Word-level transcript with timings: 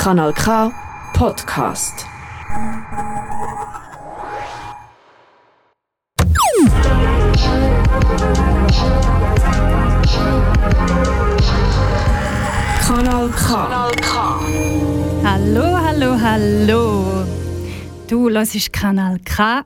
Kanal 0.00 0.32
K 0.32 0.72
Podcast. 1.12 2.06
Kanal 12.80 13.28
K. 13.28 14.40
Hallo, 15.22 15.76
hallo, 15.76 16.18
hallo. 16.18 17.26
Du 18.08 18.30
hörst 18.30 18.72
Kanal 18.72 19.18
K 19.26 19.64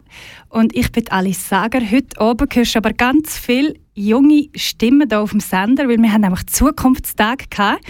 und 0.48 0.74
ich 0.74 0.90
bin 0.90 1.08
Alice 1.12 1.48
Sager. 1.48 1.78
Heute 1.80 2.20
oben 2.20 2.48
hörst 2.52 2.74
du 2.74 2.78
aber 2.80 2.92
ganz 2.92 3.38
viele 3.38 3.74
junge 3.94 4.48
Stimmen 4.56 5.08
hier 5.08 5.20
auf 5.20 5.30
dem 5.30 5.38
Sender, 5.38 5.88
weil 5.88 5.98
wir 5.98 6.12
haben 6.12 6.22
nämlich 6.22 6.44
Zukunftstag 6.48 7.48
gehabt 7.52 7.84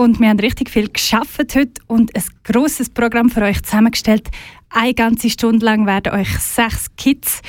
und 0.00 0.18
wir 0.18 0.30
haben 0.30 0.40
richtig 0.40 0.70
viel 0.70 0.88
geschafft 0.88 1.54
heute 1.54 1.82
und 1.86 2.16
ein 2.16 2.22
großes 2.44 2.88
Programm 2.88 3.28
für 3.28 3.42
euch 3.42 3.62
zusammengestellt. 3.62 4.30
Eine 4.70 4.94
ganze 4.94 5.28
Stunde 5.28 5.66
lang 5.66 5.84
werden 5.84 6.14
euch 6.14 6.38
sechs 6.38 6.86
Kids 6.96 7.42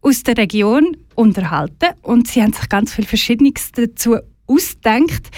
aus 0.00 0.24
der 0.24 0.36
Region 0.36 0.96
unterhalten 1.14 1.90
und 2.02 2.26
sie 2.26 2.42
haben 2.42 2.52
sich 2.52 2.68
ganz 2.68 2.92
viel 2.92 3.06
Verschiedenes 3.06 3.70
dazu 3.70 4.16
ausgedacht. 4.48 5.30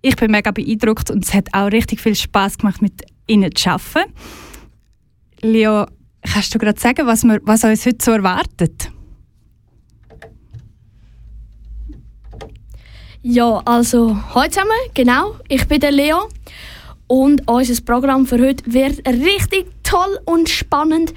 Ich 0.00 0.14
bin 0.14 0.30
mega 0.30 0.52
beeindruckt 0.52 1.10
und 1.10 1.24
es 1.24 1.34
hat 1.34 1.48
auch 1.52 1.72
richtig 1.72 2.00
viel 2.00 2.14
Spaß 2.14 2.58
gemacht, 2.58 2.82
mit 2.82 3.02
ihnen 3.26 3.52
zu 3.52 3.70
arbeiten. 3.70 4.12
Leo, 5.40 5.86
kannst 6.22 6.54
du 6.54 6.60
gerade 6.60 6.80
sagen, 6.80 7.04
was, 7.04 7.24
wir, 7.24 7.40
was 7.42 7.64
uns 7.64 7.84
heute 7.84 7.98
so 8.00 8.12
erwartet? 8.12 8.91
Ja, 13.24 13.62
also 13.66 14.16
heute 14.34 14.50
zusammen, 14.50 14.72
genau. 14.94 15.36
Ich 15.46 15.68
bin 15.68 15.78
der 15.78 15.92
Leo 15.92 16.28
und 17.06 17.48
unser 17.48 17.80
Programm 17.84 18.26
für 18.26 18.44
heute 18.44 18.64
wird 18.66 19.06
richtig 19.06 19.66
toll 19.84 20.18
und 20.24 20.48
spannend. 20.48 21.14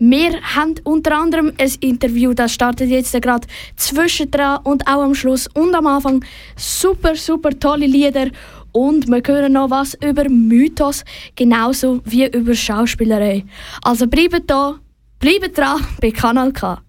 Wir 0.00 0.42
haben 0.42 0.74
unter 0.82 1.16
anderem 1.16 1.52
ein 1.56 1.72
Interview, 1.78 2.34
das 2.34 2.52
startet 2.52 2.90
jetzt 2.90 3.12
gerade 3.22 3.46
zwischendran 3.76 4.62
und 4.64 4.88
auch 4.88 5.04
am 5.04 5.14
Schluss 5.14 5.46
und 5.54 5.76
am 5.76 5.86
Anfang. 5.86 6.24
Super, 6.56 7.14
super 7.14 7.56
tolle 7.56 7.86
Lieder 7.86 8.30
und 8.72 9.06
wir 9.06 9.22
hören 9.24 9.52
noch 9.52 9.70
was 9.70 9.94
über 10.02 10.28
Mythos, 10.28 11.04
genauso 11.36 12.00
wie 12.04 12.26
über 12.26 12.56
Schauspielerei. 12.56 13.44
Also 13.82 14.08
bleibt 14.08 14.50
da, 14.50 14.80
bleibt 15.20 15.56
dran 15.56 15.86
bei 16.00 16.10
Kanal 16.10 16.52
K. 16.52 16.82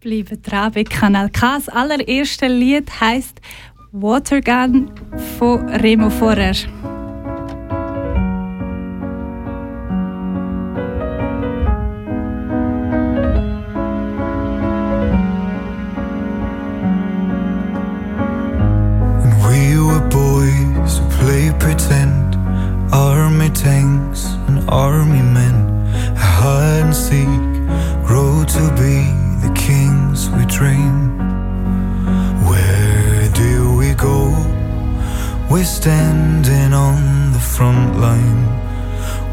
Bleibt 0.00 0.50
dran 0.50 0.72
bei 0.72 0.84
Kanal 0.84 1.30
K. 1.30 1.56
Das 1.56 1.68
allererste 1.68 2.48
Lied 2.48 2.88
heißt 3.00 3.40
Watergun 3.98 4.90
von 5.38 5.70
Remo 5.70 6.10
Forer. 6.10 6.54
When 30.58 31.05
We're 35.56 35.64
standing 35.64 36.74
on 36.74 37.32
the 37.32 37.38
front 37.38 37.98
line. 37.98 38.44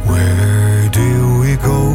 Where 0.08 0.88
do 0.88 1.42
we 1.42 1.58
go? 1.58 1.92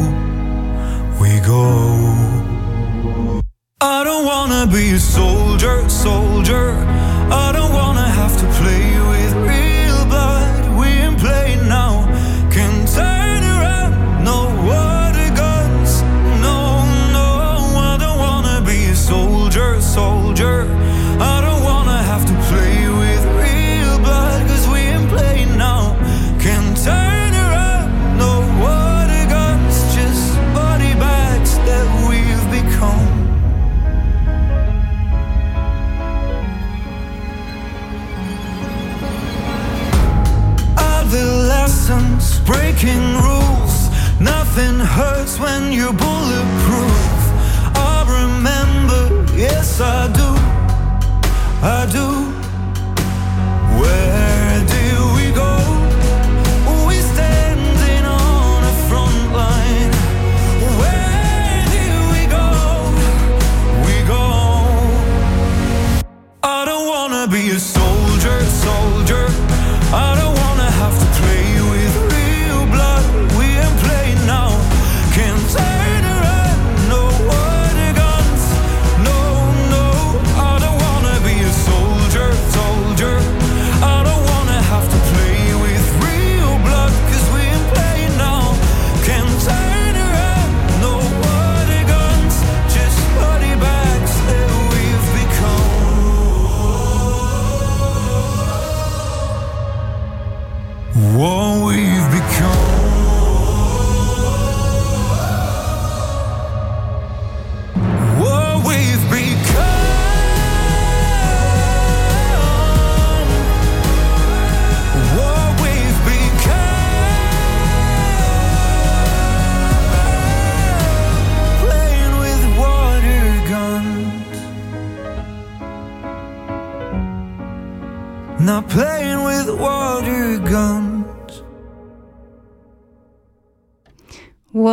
We 1.19 1.39
go. 1.39 3.41
I 3.81 4.03
don't 4.03 4.27
wanna 4.27 4.67
be 4.67 4.91
a 4.91 4.99
soldier, 4.99 5.89
soldier. 5.89 6.75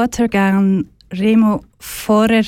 Watergun 0.06 0.86
Remo 1.12 1.64
Forer. 1.80 2.44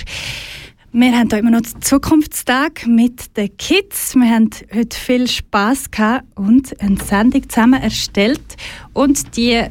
Wir 0.93 1.13
haben 1.13 1.29
hier 1.29 1.39
immer 1.39 1.51
noch 1.51 1.63
den 1.63 1.83
Zukunftstag 1.83 2.87
mit 2.87 3.37
den 3.37 3.57
Kids. 3.57 4.15
Wir 4.15 4.31
haben 4.31 4.51
heute 4.73 4.97
viel 4.97 5.27
Spass 5.27 5.91
gehabt 5.91 6.25
und 6.37 6.81
eine 6.81 6.99
Sendung 6.99 7.49
zusammen 7.49 7.83
erstellt. 7.83 8.57
Und 8.93 9.37
die 9.37 9.65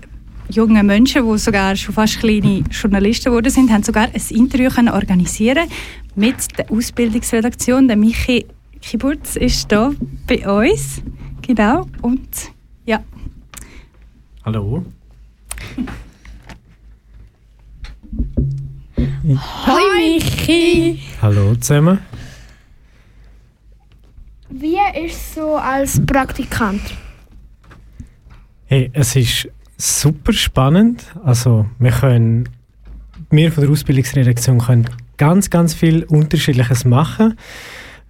jungen 0.50 0.86
Menschen, 0.86 1.32
die 1.32 1.38
sogar 1.38 1.78
schon 1.78 1.96
fast 1.96 2.20
kleine 2.20 2.66
Journalisten 2.70 3.30
geworden 3.30 3.50
sind, 3.50 3.72
haben 3.72 3.84
sogar 3.84 4.10
ein 4.14 4.22
Interview 4.32 4.70
können 4.70 4.90
organisieren 4.90 5.70
mit 6.16 6.58
der 6.58 6.70
Ausbildungsredaktion. 6.70 7.88
Der 7.88 7.96
Michi 7.96 8.46
Kiburz 8.82 9.38
ist 9.38 9.72
hier 9.72 9.96
bei 10.28 10.46
uns. 10.46 11.02
Genau. 11.42 11.88
Und 12.02 12.52
ja, 12.86 13.02
Hallo. 14.44 14.84
Hoi 18.98 19.82
Michi! 19.98 21.00
Hallo 21.22 21.56
zusammen. 21.56 22.00
Wie 24.50 24.78
ist 24.96 25.16
es 25.16 25.36
so 25.36 25.56
als 25.56 26.04
Praktikant? 26.06 26.82
Hey, 28.66 28.90
es 28.94 29.16
ist 29.16 29.50
super 29.78 30.34
spannend. 30.34 31.06
Also 31.24 31.66
wir 31.80 31.92
können, 31.92 32.50
wir 33.30 33.52
von 33.52 33.64
der 33.64 33.72
Ausbildungsredaktion 33.72 34.60
können 34.60 34.90
ganz, 35.18 35.50
ganz 35.50 35.74
viel 35.74 36.04
Unterschiedliches 36.04 36.86
machen. 36.86 37.38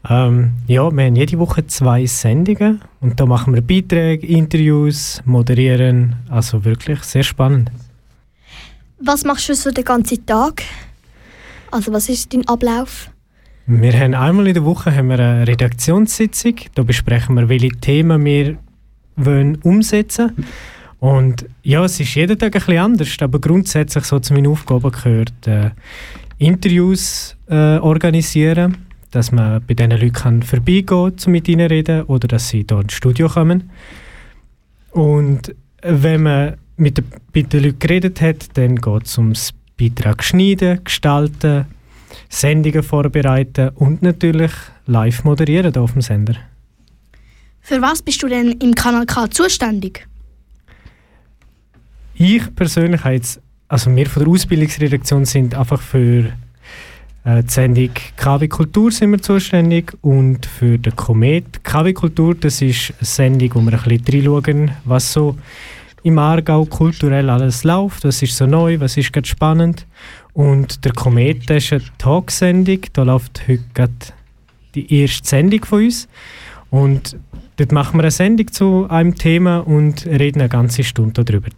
Ähm, 0.09 0.53
ja, 0.67 0.89
wir 0.91 1.05
haben 1.05 1.15
jede 1.15 1.39
Woche 1.39 1.67
zwei 1.67 2.05
Sendungen 2.05 2.81
und 3.01 3.19
da 3.19 3.25
machen 3.25 3.53
wir 3.53 3.61
Beiträge, 3.61 4.25
Interviews, 4.25 5.21
moderieren. 5.25 6.15
Also 6.29 6.63
wirklich 6.63 7.01
sehr 7.03 7.23
spannend. 7.23 7.71
Was 8.99 9.23
machst 9.23 9.49
du 9.49 9.53
so 9.53 9.71
den 9.71 9.83
ganzen 9.83 10.25
Tag? 10.25 10.63
Also 11.71 11.93
was 11.93 12.09
ist 12.09 12.33
dein 12.33 12.47
Ablauf? 12.47 13.09
Wir 13.67 13.93
haben 13.99 14.15
einmal 14.15 14.47
in 14.47 14.53
der 14.53 14.65
Woche 14.65 14.95
haben 14.95 15.09
wir 15.09 15.19
eine 15.19 15.47
Redaktionssitzung. 15.47 16.55
Da 16.73 16.83
besprechen 16.83 17.35
wir, 17.35 17.49
welche 17.49 17.69
Themen 17.69 18.23
wir 18.23 18.57
wollen 19.17 19.57
umsetzen 19.63 20.31
Und 20.99 21.45
ja, 21.63 21.83
es 21.83 21.99
ist 21.99 22.15
jeden 22.15 22.39
Tag 22.39 22.55
ein 22.55 22.61
bisschen 22.61 22.77
anders, 22.79 23.17
aber 23.19 23.39
grundsätzlich 23.39 24.05
so 24.05 24.19
zu 24.19 24.33
meinen 24.33 24.47
Aufgaben 24.47 24.91
gehört, 24.91 25.45
äh, 25.45 25.71
Interviews 26.39 27.35
äh, 27.49 27.77
organisieren, 27.77 28.77
dass 29.11 29.31
man 29.31 29.61
bei 29.67 29.73
diesen 29.73 29.91
Leuten 29.91 30.43
vorbeigehen 30.43 30.85
kann, 30.85 31.13
um 31.25 31.31
mit 31.31 31.47
ihnen 31.47 31.67
reden 31.67 32.03
oder 32.03 32.27
dass 32.27 32.49
sie 32.49 32.65
hier 32.67 32.79
ins 32.79 32.93
Studio 32.93 33.27
kommen. 33.27 33.69
Und 34.91 35.53
wenn 35.81 36.23
man 36.23 36.57
mit 36.77 36.97
den, 36.97 37.05
mit 37.33 37.53
den 37.53 37.63
Leuten 37.63 37.79
geredet 37.79 38.21
hat, 38.21 38.57
dann 38.57 38.75
geht 38.75 39.05
es 39.05 39.17
ums 39.17 39.53
Beitrag 39.77 40.23
schneiden, 40.23 40.83
gestalten, 40.83 41.65
Sendungen 42.29 42.83
vorbereiten 42.83 43.69
und 43.75 44.01
natürlich 44.01 44.51
live 44.85 45.23
moderieren 45.23 45.73
hier 45.73 45.81
auf 45.81 45.93
dem 45.93 46.01
Sender. 46.01 46.35
Für 47.61 47.81
was 47.81 48.01
bist 48.01 48.23
du 48.23 48.27
denn 48.27 48.53
im 48.53 48.73
Kanal 48.73 49.05
K 49.05 49.29
zuständig? 49.29 50.07
Ich 52.15 52.55
persönlich 52.55 53.03
habe 53.03 53.15
jetzt, 53.15 53.41
also 53.67 53.93
wir 53.95 54.07
von 54.07 54.23
der 54.23 54.31
Ausbildungsredaktion 54.31 55.25
sind 55.25 55.53
einfach 55.53 55.81
für 55.81 56.31
äh, 57.23 57.43
die 57.43 57.49
Sendung 57.51 57.89
KW 58.15 58.47
Kultur 58.47 58.91
sind 58.91 59.11
wir 59.11 59.21
zuständig 59.21 59.93
und 60.01 60.45
für 60.45 60.79
den 60.79 60.95
Komet. 60.95 61.63
KW 61.63 61.93
Kultur, 61.93 62.33
das 62.33 62.61
ist 62.61 62.93
eine 62.97 63.05
Sendung, 63.05 63.49
wo 63.53 63.61
wir 63.61 63.73
ein 63.73 63.99
bisschen 63.99 64.27
reinschauen, 64.27 64.71
was 64.85 65.11
so 65.11 65.37
im 66.07 66.17
Aargau 66.19 66.63
kulturell 66.65 67.29
alles 67.29 67.63
läuft, 67.65 68.05
was 68.05 68.21
ist 68.21 68.37
so 68.37 68.45
neu, 68.45 68.79
was 68.79 68.95
ist 68.95 69.11
gerade 69.11 69.27
spannend. 69.27 69.85
Und 70.33 70.85
der 70.85 70.93
Komet, 70.93 71.49
das 71.49 71.65
ist 71.65 71.73
eine 71.73 71.81
Talksendung, 71.97 72.79
da 72.93 73.03
läuft 73.03 73.41
heute 73.47 73.63
gerade 73.73 73.93
die 74.73 75.01
erste 75.01 75.27
Sendung 75.27 75.65
von 75.65 75.83
uns. 75.83 76.07
Und 76.69 77.17
dort 77.57 77.71
machen 77.71 77.97
wir 77.97 78.03
eine 78.03 78.11
Sendung 78.11 78.51
zu 78.51 78.87
einem 78.89 79.15
Thema 79.15 79.59
und 79.59 80.05
reden 80.05 80.39
eine 80.39 80.49
ganze 80.49 80.83
Stunde 80.83 81.23
darüber. 81.23 81.49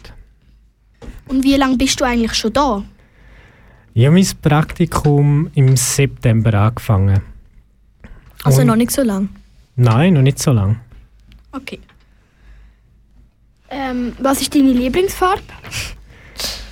Und 1.27 1.43
wie 1.43 1.55
lange 1.55 1.77
bist 1.77 1.99
du 2.01 2.05
eigentlich 2.05 2.33
schon 2.33 2.53
da? 2.53 2.83
Ich 3.93 4.05
habe 4.05 4.15
mein 4.15 4.27
Praktikum 4.41 5.49
im 5.53 5.75
September 5.77 6.53
angefangen. 6.55 7.21
Also 8.43 8.61
Und- 8.61 8.67
noch 8.67 8.75
nicht 8.75 8.91
so 8.91 9.03
lange. 9.03 9.29
Nein, 9.75 10.13
noch 10.13 10.21
nicht 10.21 10.39
so 10.39 10.51
lange. 10.51 10.77
Okay. 11.51 11.79
Ähm, 13.69 14.13
was 14.19 14.41
ist 14.41 14.55
deine 14.55 14.71
Lieblingsfarbe? 14.71 15.43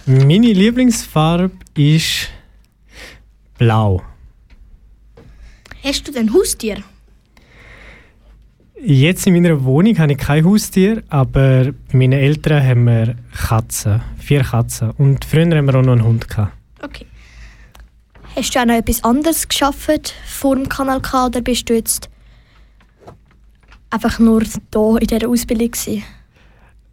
Meine 0.06 0.54
Lieblingsfarbe 0.54 1.52
ist 1.76 2.30
blau. 3.58 4.02
Hast 5.84 6.08
du 6.08 6.12
denn 6.12 6.34
Haustier? 6.34 6.84
Jetzt 8.80 9.26
in 9.26 9.34
meiner 9.34 9.64
Wohnung 9.64 9.98
habe 9.98 10.12
ich 10.12 10.18
kein 10.18 10.46
Haustier, 10.46 11.04
aber 11.10 11.74
bei 11.92 11.98
meinen 11.98 12.14
Eltern 12.14 12.64
haben 12.64 12.86
wir 12.86 13.16
Katzen, 13.36 14.02
vier 14.20 14.44
Katzen. 14.44 14.92
Und 14.92 15.26
früher 15.26 15.46
haben 15.56 15.66
wir 15.66 15.76
auch 15.76 15.82
noch 15.82 15.94
einen 15.94 16.04
Hund. 16.04 16.28
Gehabt. 16.28 16.54
Okay. 16.82 17.06
Hast 18.36 18.54
du 18.54 18.60
auch 18.60 18.66
noch 18.66 18.76
etwas 18.76 19.04
anderes 19.04 19.48
geschafft 19.48 20.14
vor 20.28 20.56
dem 20.56 20.70
Kanal 20.70 21.02
K 21.02 21.26
oder 21.26 21.42
bist 21.42 21.70
du 21.70 21.74
jetzt 21.74 22.10
einfach 23.90 24.20
nur 24.20 24.44
hier 24.44 25.02
in 25.02 25.08
dieser 25.08 25.28
Ausbildung 25.28 25.72
gewesen? 25.72 26.04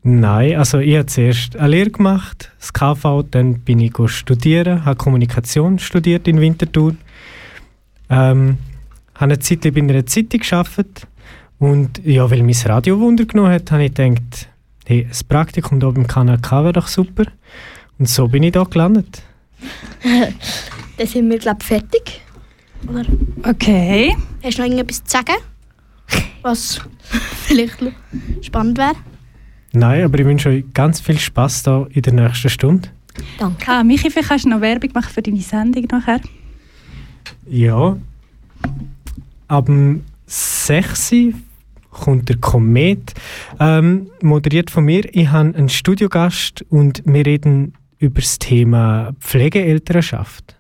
Nein, 0.07 0.57
also 0.57 0.81
ich 0.81 0.97
habe 0.97 1.07
zuerst 1.07 1.57
eine 1.57 1.69
Lehre 1.69 1.91
gemacht, 1.91 2.53
das 2.61 2.75
KV, 2.75 3.25
dann 3.31 3.61
bin 3.61 3.81
ich 3.81 3.91
go 3.95 4.07
studieren, 4.07 4.85
habe 4.85 4.97
Kommunikation 4.97 5.79
studiert 5.79 6.29
in 6.29 6.41
Winterthur. 6.43 6.95
Ähm, 8.11 8.59
habe 9.15 9.25
eine 9.25 9.39
Zeit 9.39 9.65
lang 9.65 9.73
bei 9.73 9.81
einer 9.81 10.05
Zeitung 10.05 10.41
gearbeitet 10.41 11.07
und 11.59 12.05
ja, 12.05 12.31
weil 12.31 12.43
mein 12.43 12.55
Radio 12.67 13.01
Wunder 13.01 13.25
genommen 13.25 13.51
hat, 13.51 13.71
habe 13.71 13.85
ich 13.87 13.95
gedacht, 13.95 14.49
hey, 14.85 15.07
das 15.09 15.25
Praktikum 15.25 15.81
hier 15.81 15.91
beim 15.91 16.07
Kanal 16.07 16.39
K 16.39 16.63
wäre 16.65 16.75
doch 16.75 16.89
super. 16.89 17.25
Und 17.99 18.07
so 18.07 18.29
bin 18.29 18.43
ich 18.43 18.53
da 18.53 18.65
gelandet. 18.65 19.23
Dann 20.99 21.07
sind 21.07 21.31
wir, 21.31 21.39
glaube 21.39 21.59
ich, 21.63 21.67
fertig. 21.67 22.21
Oder 22.87 23.05
Okay. 23.43 24.15
hast 24.43 24.59
du 24.59 24.63
noch 24.63 24.69
irgendetwas 24.69 25.03
zu 25.03 25.11
sagen? 25.17 25.37
Was 26.43 26.81
vielleicht 27.47 27.79
spannend 28.43 28.77
wäre? 28.77 28.93
Nein, 29.75 30.05
aber 30.05 30.21
ich 30.21 30.25
wünsche 30.25 30.49
euch 30.51 30.65
ganz 30.73 31.01
viel 31.01 31.19
Spaß 31.19 31.65
da 31.65 31.87
in 31.91 32.03
der 32.03 32.13
nächsten 32.13 32.49
Stunde. 32.49 32.89
Danke. 33.39 33.71
Ah, 33.71 33.83
Michi, 33.83 34.11
vielleicht 34.11 34.29
kannst 34.29 34.45
du 34.45 34.51
noch 34.51 34.61
Werbung 34.61 34.91
machen 34.95 35.11
für 35.13 35.23
deine 35.23 35.41
Sendung 35.41 35.85
nachher. 35.91 36.21
Ja. 37.49 37.97
Ab 39.49 39.67
dem 39.67 40.05
6. 40.27 41.13
Uhr 41.13 41.33
kommt 41.91 42.29
der 42.29 42.37
Komet, 42.37 43.15
ähm, 43.61 44.09
moderiert 44.21 44.71
von 44.71 44.85
mir. 44.85 45.05
Ich 45.13 45.29
habe 45.29 45.57
einen 45.57 45.69
Studiogast 45.69 46.65
und 46.71 47.03
wir 47.05 47.27
reden 47.27 47.75
über 47.99 48.21
das 48.21 48.39
Thema 48.39 49.13
Pflegeelternschaft. 49.21 50.54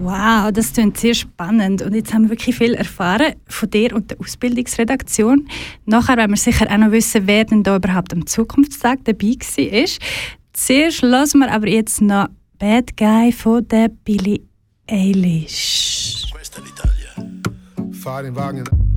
Wow, 0.00 0.52
das 0.52 0.72
klingt 0.72 0.98
sehr 0.98 1.14
spannend. 1.14 1.82
Und 1.82 1.94
jetzt 1.94 2.12
haben 2.12 2.24
wir 2.24 2.30
wirklich 2.30 2.56
viel 2.56 2.74
erfahren 2.74 3.34
von 3.46 3.70
dir 3.70 3.94
und 3.94 4.10
der 4.10 4.20
Ausbildungsredaktion. 4.20 5.48
Nachher 5.86 6.16
werden 6.16 6.32
wir 6.32 6.36
sicher 6.36 6.66
auch 6.70 6.76
noch 6.78 6.92
wissen, 6.92 7.26
wer 7.26 7.44
denn 7.44 7.62
da 7.62 7.76
überhaupt 7.76 8.12
am 8.12 8.26
Zukunftstag 8.26 9.04
dabei 9.04 9.36
war. 9.38 9.88
Zuerst 10.52 11.02
hören 11.02 11.40
wir 11.40 11.52
aber 11.52 11.68
jetzt 11.68 12.00
noch 12.00 12.28
Bad 12.58 12.96
Guy 12.96 13.32
von 13.32 13.66
der 13.68 13.88
Billie 13.88 14.40
Eilish. 14.90 16.24
È 16.58 16.60
l'Italia. 16.60 17.92
Fare 17.92 18.26
in 18.26 18.87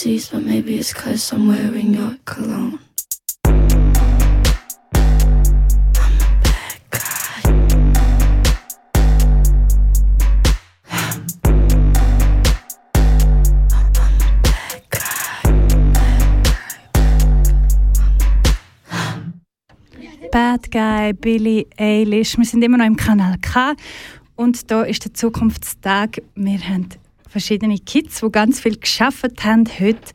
sees, 0.00 0.30
but 0.30 0.42
maybe 0.42 0.78
it's 0.78 0.94
cause 0.94 1.30
I'm 1.30 1.46
wearing 1.46 1.92
your 1.92 2.16
cologne. 2.24 2.78
Bad 20.32 20.70
guy. 20.70 21.12
Billie 21.12 21.66
Eilish. 21.76 22.38
Wir 22.38 22.44
sind 22.46 22.62
immer 22.62 22.78
noch 22.78 22.86
im 22.86 22.96
Kanal 22.96 23.36
K 23.42 23.74
und 24.36 24.70
da 24.70 24.84
ist 24.84 25.04
der 25.04 25.12
Zukunftstag. 25.12 26.22
Wir 26.36 26.60
haben 26.60 26.88
verschiedene 27.30 27.78
Kids, 27.78 28.20
die 28.20 28.32
ganz 28.32 28.60
viel 28.60 28.76
geschafft 28.76 29.44
haben 29.44 29.64
heute 29.78 30.12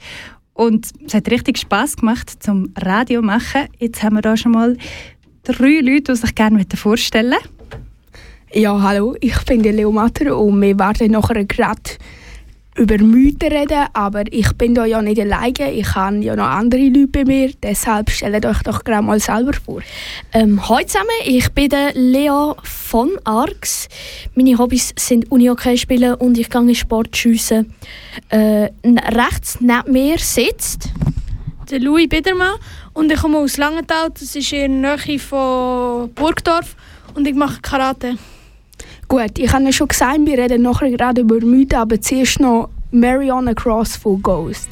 und 0.54 0.88
es 1.06 1.14
hat 1.14 1.32
richtig 1.32 1.58
Spaß 1.58 1.98
gemacht 1.98 2.44
zum 2.44 2.74
Radio 2.78 3.22
machen. 3.22 3.68
Jetzt 3.80 4.04
haben 4.04 4.16
wir 4.16 4.22
da 4.22 4.36
schon 4.36 4.52
mal 4.52 4.78
drei 5.44 5.80
Leute, 5.80 6.14
die 6.14 6.16
sich 6.16 6.36
gerne 6.36 6.66
vorstellen 6.76 7.30
möchten. 7.30 7.50
Ja, 8.54 8.82
hallo, 8.82 9.16
ich 9.22 9.38
bin 9.46 9.64
der 9.64 9.74
Leo 9.74 9.92
Matter 9.92 10.38
und 10.38 10.62
wir 10.62 10.78
werden 10.78 11.12
nachher 11.12 11.44
gerade 11.46 11.82
über 12.76 12.98
Mythen 12.98 13.52
reden, 13.52 13.88
aber 13.94 14.24
ich 14.32 14.52
bin 14.54 14.76
da 14.76 14.86
ja 14.86 15.02
nicht 15.02 15.20
alleine, 15.20 15.72
ich 15.72 15.96
habe 15.96 16.18
ja 16.18 16.36
noch 16.36 16.46
andere 16.46 16.82
Leute 16.90 17.08
bei 17.08 17.24
mir, 17.24 17.54
deshalb 17.64 18.10
stellt 18.10 18.46
euch 18.46 18.62
doch 18.64 18.84
gerade 18.84 19.02
mal 19.02 19.20
selber 19.20 19.54
vor. 19.54 19.82
Ähm, 20.34 20.68
hallo 20.68 20.86
zusammen, 20.86 21.08
ich 21.26 21.50
bin 21.54 21.70
der 21.70 21.94
Lea 21.94 22.52
von 22.64 23.12
Arx. 23.24 23.88
Meine 24.36 24.58
Hobbys 24.58 24.94
sind 25.00 25.32
Unihockey 25.32 25.78
spielen 25.78 26.16
und 26.16 26.38
ich 26.38 26.50
gehe 26.50 26.76
Sport 26.76 27.16
schiessen. 27.16 27.74
Äh, 28.30 28.70
rechts 28.84 29.58
neben 29.62 29.94
mir 29.94 30.18
sitzt 30.20 30.90
der 31.72 31.80
Louis 31.80 32.10
Biedermann 32.10 32.60
und 32.94 33.12
ich 33.12 33.20
komme 33.20 33.38
aus 33.38 33.58
Langenthal, 33.58 34.10
das 34.12 34.36
ist 34.36 34.52
in 34.54 34.82
der 34.82 34.98
Nähe 34.98 35.20
von 35.20 36.12
Burgdorf 36.14 36.76
und 37.14 37.26
ich 37.26 37.36
mache 37.36 37.62
Karate. 37.62 38.18
Gut, 39.08 39.38
ich 39.38 39.52
habe 39.54 39.66
ja 39.66 39.72
schon 39.72 39.88
gesagt, 39.88 40.20
wir 40.26 40.38
reden 40.38 40.64
nachher 40.64 40.90
gerade 40.90 41.22
über 41.22 41.40
Mythen, 41.40 41.78
aber 41.78 42.02
zuerst 42.02 42.40
noch 42.40 42.70
Mariana 42.92 43.54
Cross 43.54 43.98
von 43.98 44.22
Ghost. 44.22 44.70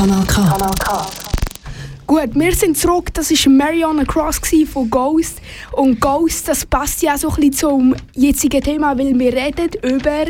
K. 0.00 1.06
Gut, 2.06 2.30
wir 2.32 2.54
sind 2.54 2.74
zurück. 2.74 3.12
Das 3.12 3.30
war 3.30 3.52
Mariana 3.52 4.04
Cross 4.04 4.40
von 4.72 4.88
Ghost. 4.88 5.42
Und 5.72 6.00
Ghost, 6.00 6.48
das 6.48 6.64
passt 6.64 7.02
ja 7.02 7.18
so 7.18 7.28
ein 7.28 7.34
bisschen 7.34 7.52
zum 7.52 7.94
jetzigen 8.14 8.62
Thema, 8.62 8.98
weil 8.98 9.18
wir 9.18 9.30
reden 9.30 9.68
über... 9.82 10.24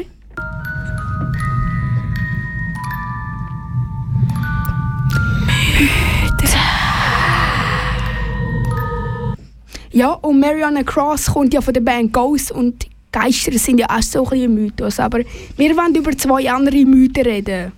Ja, 9.92 10.10
und 10.14 10.40
Mariana 10.40 10.82
Cross 10.82 11.26
kommt 11.26 11.54
ja 11.54 11.60
von 11.60 11.74
der 11.74 11.80
Band 11.80 12.12
Ghost 12.12 12.50
und 12.50 12.88
Geister 13.12 13.56
sind 13.56 13.78
ja 13.78 13.86
auch 13.88 14.02
so 14.02 14.24
ein 14.24 14.30
bisschen 14.30 14.50
ein 14.50 14.54
Mythos. 14.54 14.98
Aber 14.98 15.20
wir 15.56 15.76
wollen 15.76 15.94
über 15.94 16.16
zwei 16.18 16.50
andere 16.50 16.84
Mythen 16.84 17.22
reden. 17.22 17.70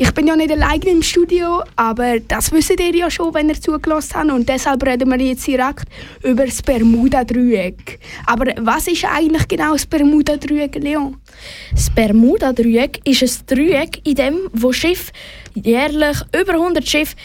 Ich 0.00 0.12
bin 0.12 0.28
ja 0.28 0.36
nicht 0.36 0.52
alleine 0.52 0.90
im 0.90 1.02
Studio, 1.02 1.60
aber 1.74 2.20
das 2.20 2.52
wisst 2.52 2.70
ihr 2.70 2.94
ja 2.94 3.10
schon, 3.10 3.34
wenn 3.34 3.48
ihr 3.48 3.60
zugelassen 3.60 4.14
habt. 4.14 4.30
Und 4.30 4.48
deshalb 4.48 4.86
reden 4.86 5.10
wir 5.10 5.18
jetzt 5.18 5.44
direkt 5.44 5.86
über 6.22 6.46
das 6.46 6.62
Bermuda-Dreieck. 6.62 7.98
Aber 8.24 8.44
was 8.58 8.86
ist 8.86 9.04
eigentlich 9.04 9.48
genau 9.48 9.72
das 9.72 9.86
Bermuda-Dreieck, 9.86 10.76
Leon? 10.76 11.16
Das 11.72 11.90
Bermuda-Dreieck 11.90 13.00
ist 13.04 13.24
ein 13.24 13.46
Dreieck, 13.56 14.06
in 14.06 14.14
dem 14.14 14.38
wo 14.52 14.72
Schiff 14.72 15.10
jährlich 15.54 16.18
über 16.32 16.52
100 16.52 16.86
Schiffe 16.86 17.16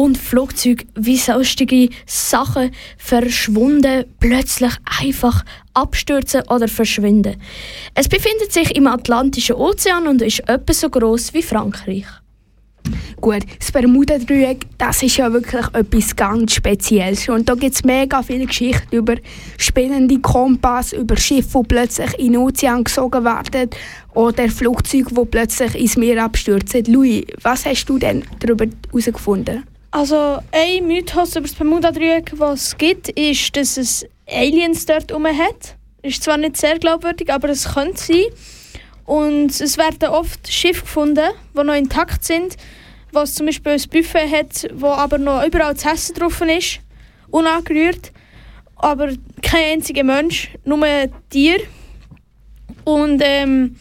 und 0.00 0.16
Flugzeuge 0.16 0.86
wie 0.94 1.18
sonstige 1.18 1.90
Sachen 2.06 2.70
verschwunden, 2.96 4.06
plötzlich 4.18 4.72
einfach 4.98 5.44
abstürzen 5.74 6.40
oder 6.48 6.68
verschwinden. 6.68 7.36
Es 7.94 8.08
befindet 8.08 8.50
sich 8.50 8.74
im 8.74 8.86
Atlantischen 8.86 9.56
Ozean 9.56 10.08
und 10.08 10.22
ist 10.22 10.40
etwa 10.48 10.72
so 10.72 10.88
groß 10.88 11.34
wie 11.34 11.42
Frankreich. 11.42 12.06
Gut, 13.20 13.42
das 13.58 13.70
Bermuda-Dreieck, 13.70 14.64
das 14.78 15.02
ist 15.02 15.18
ja 15.18 15.30
wirklich 15.30 15.66
etwas 15.74 16.16
ganz 16.16 16.54
Spezielles. 16.54 17.28
Und 17.28 17.46
da 17.46 17.54
gibt 17.54 17.74
es 17.74 17.84
mega 17.84 18.22
viele 18.22 18.46
Geschichten 18.46 18.96
über 18.96 19.16
spinnende 19.58 20.18
Kompass, 20.20 20.94
über 20.94 21.18
Schiffe, 21.18 21.58
die 21.60 21.68
plötzlich 21.68 22.18
in 22.18 22.32
den 22.32 22.40
Ozean 22.40 22.84
gesogen 22.84 23.22
werden 23.22 23.68
oder 24.14 24.48
Flugzeuge, 24.48 25.14
die 25.14 25.24
plötzlich 25.26 25.74
ins 25.74 25.98
Meer 25.98 26.24
abstürzen. 26.24 26.86
Louis, 26.86 27.26
was 27.42 27.66
hast 27.66 27.84
du 27.84 27.98
denn 27.98 28.24
darüber 28.38 28.64
herausgefunden? 28.90 29.64
Also 29.92 30.38
ein 30.52 30.86
Mythos 30.86 31.34
über 31.34 31.48
das 31.48 31.54
Bermuda-Dreieck, 31.54 32.38
was 32.38 32.68
es 32.68 32.78
gibt, 32.78 33.08
ist, 33.08 33.56
dass 33.56 33.76
es 33.76 34.06
Aliens 34.28 34.86
dort 34.86 35.10
herum 35.10 35.26
hat. 35.26 35.76
Ist 36.02 36.22
zwar 36.22 36.36
nicht 36.36 36.56
sehr 36.56 36.78
glaubwürdig, 36.78 37.32
aber 37.32 37.48
es 37.48 37.74
könnte 37.74 37.98
sein. 37.98 38.26
Und 39.04 39.60
es 39.60 39.76
werden 39.78 40.10
oft 40.10 40.50
Schiffe 40.50 40.82
gefunden, 40.82 41.30
die 41.54 41.64
noch 41.64 41.74
intakt 41.74 42.24
sind, 42.24 42.56
was 43.10 43.34
zum 43.34 43.46
Beispiel 43.46 43.72
ein 43.72 43.82
Buffet 43.90 44.30
hat, 44.30 44.68
wo 44.74 44.86
aber 44.86 45.18
noch 45.18 45.44
überall 45.44 45.74
das 45.74 45.84
Essen 45.84 46.14
drauf 46.14 46.40
ist, 46.40 46.78
unangerührt. 47.30 48.12
Aber 48.76 49.08
kein 49.42 49.72
einziger 49.72 50.04
Mensch, 50.04 50.50
nur 50.64 50.86
Tier. 51.30 51.58
Und 52.84 53.20
ähm, 53.24 53.76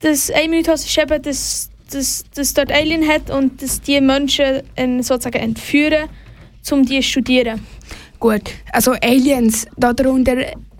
das 0.00 0.32
ein 0.32 0.50
Mythos 0.50 0.84
ist 0.84 0.98
eben, 0.98 1.22
dass 1.22 1.70
dass 1.90 2.24
es 2.36 2.54
dort 2.54 2.72
Alien 2.72 3.06
hat 3.06 3.30
und 3.30 3.62
dass 3.62 3.80
die 3.80 4.00
Menschen 4.00 4.62
äh, 4.74 5.02
sozusagen 5.02 5.38
entführen, 5.38 6.08
um 6.70 6.84
die 6.84 7.00
zu 7.00 7.08
studieren. 7.08 7.60
Gut, 8.18 8.50
also 8.72 8.92
Aliens, 9.02 9.66
darunter 9.76 10.36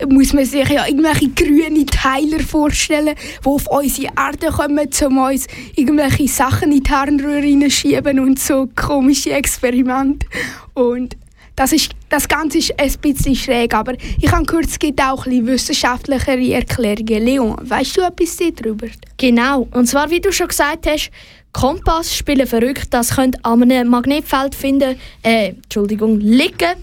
muss 0.09 0.33
man 0.33 0.43
sich 0.43 0.67
ja 0.67 0.87
irgendwelche 0.87 1.29
grüne 1.29 1.85
Teiler 1.85 2.39
vorstellen, 2.39 3.15
die 3.15 3.47
auf 3.47 3.67
unsere 3.67 4.11
Erde 4.17 4.47
kommen, 4.47 4.89
um 5.05 5.17
uns 5.19 5.45
irgendwelche 5.75 6.27
Sachen 6.27 6.71
in 6.71 6.81
die 6.81 6.89
Harnröhre 6.89 7.69
schieben 7.69 8.19
und 8.19 8.39
so 8.39 8.67
komische 8.75 9.33
Experimente. 9.33 10.25
Und 10.73 11.15
das, 11.57 11.73
ist, 11.73 11.91
das 12.09 12.27
Ganze 12.27 12.59
ist 12.59 12.79
ein 12.79 12.93
bisschen 13.01 13.35
schräg, 13.35 13.73
aber 13.73 13.93
ich 14.21 14.31
habe 14.31 14.45
gehört, 14.45 14.67
es 14.67 14.77
gibt 14.77 15.01
auch 15.01 15.25
ein 15.25 15.45
wissenschaftlichere 15.45 16.53
Erklärungen. 16.53 17.25
Leon, 17.25 17.55
weißt 17.59 17.97
du 17.97 18.01
etwas 18.01 18.37
darüber? 18.55 18.87
Genau, 19.17 19.67
und 19.71 19.87
zwar, 19.87 20.09
wie 20.11 20.21
du 20.21 20.31
schon 20.31 20.47
gesagt 20.47 20.87
hast, 20.87 21.09
Kompass 21.53 22.15
spielen 22.15 22.45
verrückt, 22.45 22.93
das 22.93 23.15
könnt 23.15 23.43
an 23.43 23.63
einem 23.63 23.87
Magnetfeld 23.87 24.53
finden, 24.53 24.99
äh, 25.23 25.53
Entschuldigung, 25.63 26.19
liegen, 26.19 26.75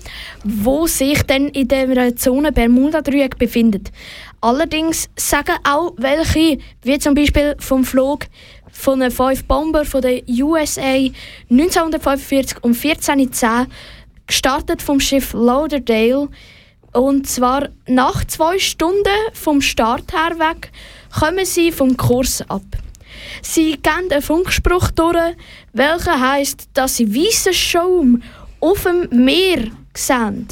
wo 0.42 0.88
sich 0.88 1.22
dann 1.22 1.48
in 1.50 1.68
der 1.68 2.16
Zone 2.16 2.50
Bermuda-Dreieck 2.50 3.38
befindet. 3.38 3.92
Allerdings 4.40 5.08
sagen 5.14 5.54
auch 5.62 5.92
welche, 5.98 6.58
wie 6.82 6.98
zum 6.98 7.14
Beispiel 7.14 7.54
vom 7.60 7.84
Flug 7.84 8.26
von 8.72 8.98
den 8.98 9.12
fünf 9.12 9.44
Bomber 9.44 9.84
von 9.84 10.02
der 10.02 10.22
USA 10.28 10.98
1945 11.48 12.58
um 12.62 12.72
14.10 12.72 13.66
gestartet 14.26 14.82
vom 14.82 15.00
Schiff 15.00 15.32
Lauderdale. 15.32 16.28
Und 16.92 17.28
zwar 17.28 17.68
nach 17.86 18.24
zwei 18.24 18.58
Stunden 18.58 19.08
vom 19.32 19.60
Start 19.60 20.12
her 20.12 20.38
weg 20.38 20.70
kommen 21.18 21.44
sie 21.44 21.72
vom 21.72 21.96
Kurs 21.96 22.42
ab. 22.48 22.62
Sie 23.42 23.72
geben 23.72 24.10
einen 24.10 24.22
Funkspruch 24.22 24.90
durch, 24.90 25.36
welcher 25.72 26.20
heißt, 26.20 26.68
dass 26.74 26.96
sie 26.96 27.14
weißen 27.14 27.52
Schaum 27.52 28.22
auf 28.60 28.82
dem 28.84 29.08
Meer 29.24 29.70
sehen. 29.94 30.48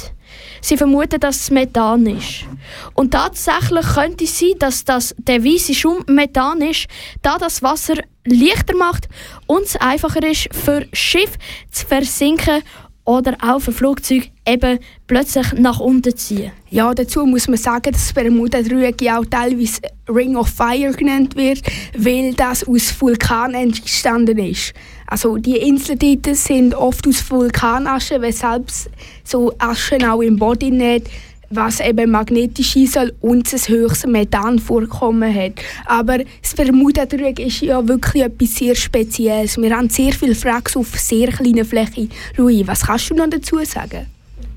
Sie 0.61 0.77
vermuten, 0.77 1.19
dass 1.19 1.41
es 1.41 1.51
Methan 1.51 2.05
ist. 2.05 2.45
Und 2.93 3.11
tatsächlich 3.11 3.85
könnte 3.85 4.23
es 4.23 4.39
sein, 4.39 4.53
dass 4.59 4.85
das 4.85 5.13
der 5.17 5.43
weiße 5.43 5.73
Schaum 5.73 6.03
Methan 6.07 6.61
ist, 6.61 6.87
da 7.21 7.37
das 7.37 7.61
Wasser 7.61 7.95
leichter 8.25 8.75
macht 8.77 9.09
und 9.47 9.63
es 9.63 9.75
einfacher 9.75 10.25
ist 10.25 10.47
für 10.53 10.87
Schiff 10.93 11.31
zu 11.69 11.85
versinken 11.85 12.63
oder 13.05 13.35
auch 13.41 13.59
für 13.59 13.71
Flugzeuge 13.71 14.27
eben 14.47 14.79
plötzlich 15.07 15.53
nach 15.53 15.79
unten 15.79 16.15
ziehen. 16.15 16.51
Ja, 16.69 16.93
dazu 16.93 17.25
muss 17.25 17.47
man 17.47 17.57
sagen, 17.57 17.91
dass 17.91 18.05
das 18.05 18.13
Bermuda-Dreieck 18.13 19.01
auch 19.11 19.25
teilweise 19.25 19.81
Ring 20.07 20.35
of 20.35 20.49
Fire 20.49 20.91
genannt 20.91 21.35
wird, 21.35 21.61
weil 21.97 22.33
das 22.33 22.67
aus 22.67 22.99
Vulkanen 22.99 23.55
entstanden 23.55 24.37
ist. 24.37 24.73
Also 25.07 25.37
die 25.37 25.57
Inseln 25.57 25.99
dort 25.99 26.35
sind 26.35 26.73
oft 26.73 27.07
aus 27.07 27.29
Vulkanasche, 27.29 28.21
weshalb 28.21 28.69
es 28.69 28.89
so 29.23 29.53
Aschen 29.59 30.05
auch 30.05 30.21
im 30.21 30.37
Boden 30.37 30.77
nicht 30.77 31.09
was 31.55 31.79
eben 31.79 32.11
magnetisch 32.11 32.73
sein 32.73 32.87
soll 32.87 33.13
und 33.21 33.51
ein 33.51 33.59
höchstes 33.67 34.05
Methanvorkommen 34.05 35.33
hat. 35.33 35.53
Aber 35.85 36.19
das 36.41 36.53
Bermuda-Dreieck 36.55 37.39
ist 37.39 37.61
ja 37.61 37.87
wirklich 37.87 38.23
etwas 38.23 38.55
sehr 38.55 38.75
Spezielles. 38.75 39.57
Wir 39.57 39.75
haben 39.75 39.89
sehr 39.89 40.13
viele 40.13 40.35
Fragen 40.35 40.75
auf 40.75 40.97
sehr 40.97 41.31
kleiner 41.31 41.65
Fläche. 41.65 42.09
Louis, 42.37 42.65
was 42.65 42.85
kannst 42.85 43.09
du 43.09 43.15
noch 43.15 43.29
dazu 43.29 43.57
sagen? 43.63 44.07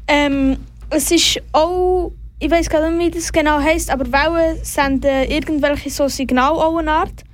Ähm, 0.08 0.56
es 0.90 1.10
ist 1.10 1.42
auch, 1.52 2.12
ich 2.38 2.50
weiß 2.50 2.70
gar 2.70 2.88
nicht, 2.90 3.14
wie 3.14 3.18
das 3.18 3.32
genau 3.32 3.58
heißt, 3.58 3.90
aber 3.90 4.10
Wellen 4.12 4.58
senden 4.62 5.30
irgendwelche 5.30 5.90
so 5.90 6.08
Signalauenart. 6.08 7.24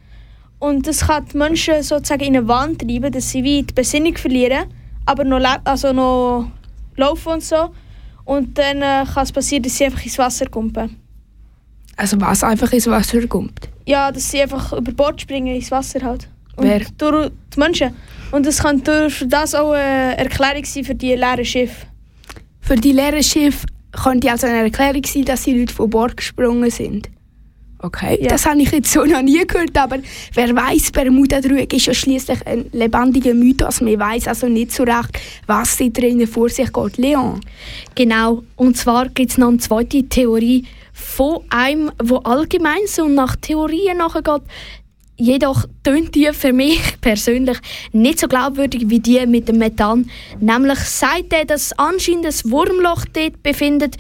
Und 0.59 0.87
das 0.87 1.07
kann 1.07 1.27
die 1.33 1.37
Menschen 1.37 1.83
sozusagen 1.83 2.23
in 2.23 2.37
eine 2.37 2.47
Wand 2.47 2.81
treiben, 2.81 3.11
dass 3.11 3.31
sie 3.31 3.43
wie 3.43 3.63
die 3.65 3.75
Besinnung 3.75 4.17
verlieren, 4.17 4.67
aber 5.07 5.25
noch, 5.25 5.41
also 5.65 5.93
noch 5.93 6.51
laufen 6.97 7.33
und 7.33 7.43
so. 7.43 7.71
Und 8.33 8.57
dann 8.57 8.79
äh, 8.79 9.05
kann 9.13 9.25
es 9.25 9.33
passieren, 9.33 9.63
dass 9.63 9.77
sie 9.77 9.85
einfach 9.85 10.03
ins 10.03 10.19
Wasser 10.19 10.47
kumpen. 10.47 10.97
Also 11.97 12.19
was 12.19 12.43
einfach 12.43 12.73
ins 12.73 12.87
Wasser 12.87 13.27
kommt? 13.27 13.69
Ja, 13.85 14.11
dass 14.11 14.31
sie 14.31 14.41
einfach 14.41 14.73
über 14.73 14.91
Bord 14.93 15.21
springen 15.21 15.55
ins 15.55 15.71
Wasser 15.71 16.01
halt. 16.01 16.29
Und 16.57 16.65
Wer? 16.65 16.81
Durch 16.97 17.31
die 17.55 17.61
Menschen. 17.61 17.95
Und 18.31 18.47
das 18.47 18.63
kann 18.63 18.83
durch 18.83 19.23
das 19.29 19.55
auch 19.55 19.73
eine 19.73 20.17
Erklärung 20.17 20.65
sein 20.65 20.83
für 20.83 20.95
die 20.95 21.15
leeren 21.15 21.45
Schiffe. 21.45 21.87
Für 22.63 22.77
die 22.77 22.93
leeren 22.93 23.23
Schiffe 23.23 23.67
könnte 24.03 24.31
also 24.31 24.47
eine 24.47 24.63
Erklärung 24.63 25.05
sein, 25.05 25.27
dass 25.27 25.43
die 25.43 25.59
Leute 25.59 25.75
von 25.75 25.91
Bord 25.91 26.17
gesprungen 26.17 26.71
sind. 26.71 27.11
Okay, 27.83 28.19
Ja. 28.23 28.29
das 28.29 28.47
habe 28.47 28.63
ich 28.63 28.71
jetzt 28.71 28.93
so 28.93 29.05
noch 29.05 29.23
nie 29.23 29.45
gehört, 29.45 29.77
aber 29.77 29.99
wer 30.35 30.55
weiß, 30.55 30.93
Bermuda-Dreieck 30.93 31.73
ist 31.75 31.87
ja 31.87 31.95
schließlich 31.95 32.47
ein 32.47 32.67
lebendiger 32.73 33.35
Mythos. 33.35 33.81
Man 33.81 33.99
weiß 33.99 34.29
also 34.29 34.49
nicht 34.49 34.71
so 34.73 34.85
recht, 34.85 35.19
was 35.49 35.77
da 35.77 35.89
drinnen 35.89 36.29
vor 36.29 36.49
sich 36.49 36.73
geht. 36.73 36.97
Leon, 36.99 37.41
Genau, 37.97 38.45
und 38.57 38.77
zwar 38.77 39.09
gibt 39.09 39.33
es 39.33 39.39
noch 39.39 39.49
eine 39.49 39.59
zweite 39.59 40.05
Theorie 40.09 40.65
von 40.93 41.41
einem, 41.51 41.91
wo 42.03 42.19
allgemein 42.19 42.87
so 42.87 43.09
nach 43.09 43.35
Theorien 43.37 43.99
nachgeht. 43.99 44.43
Jedoch 45.17 45.67
tönt 45.85 46.15
die 46.15 46.33
für 46.33 46.53
mich 46.53 46.81
persönlich 47.01 47.59
nicht 47.93 48.19
so 48.19 48.29
glaubwürdig 48.29 48.85
wie 48.87 49.01
die 49.01 49.25
mit 49.27 49.49
dem 49.49 49.59
Methan. 49.59 50.11
Nämlich 50.41 50.79
sagt 50.79 51.33
er, 51.33 51.45
dass 51.45 51.79
anscheinend 51.79 52.27
ein 52.27 52.51
Wurmloch 52.51 53.05
dort 53.13 53.43
befindet 53.43 53.97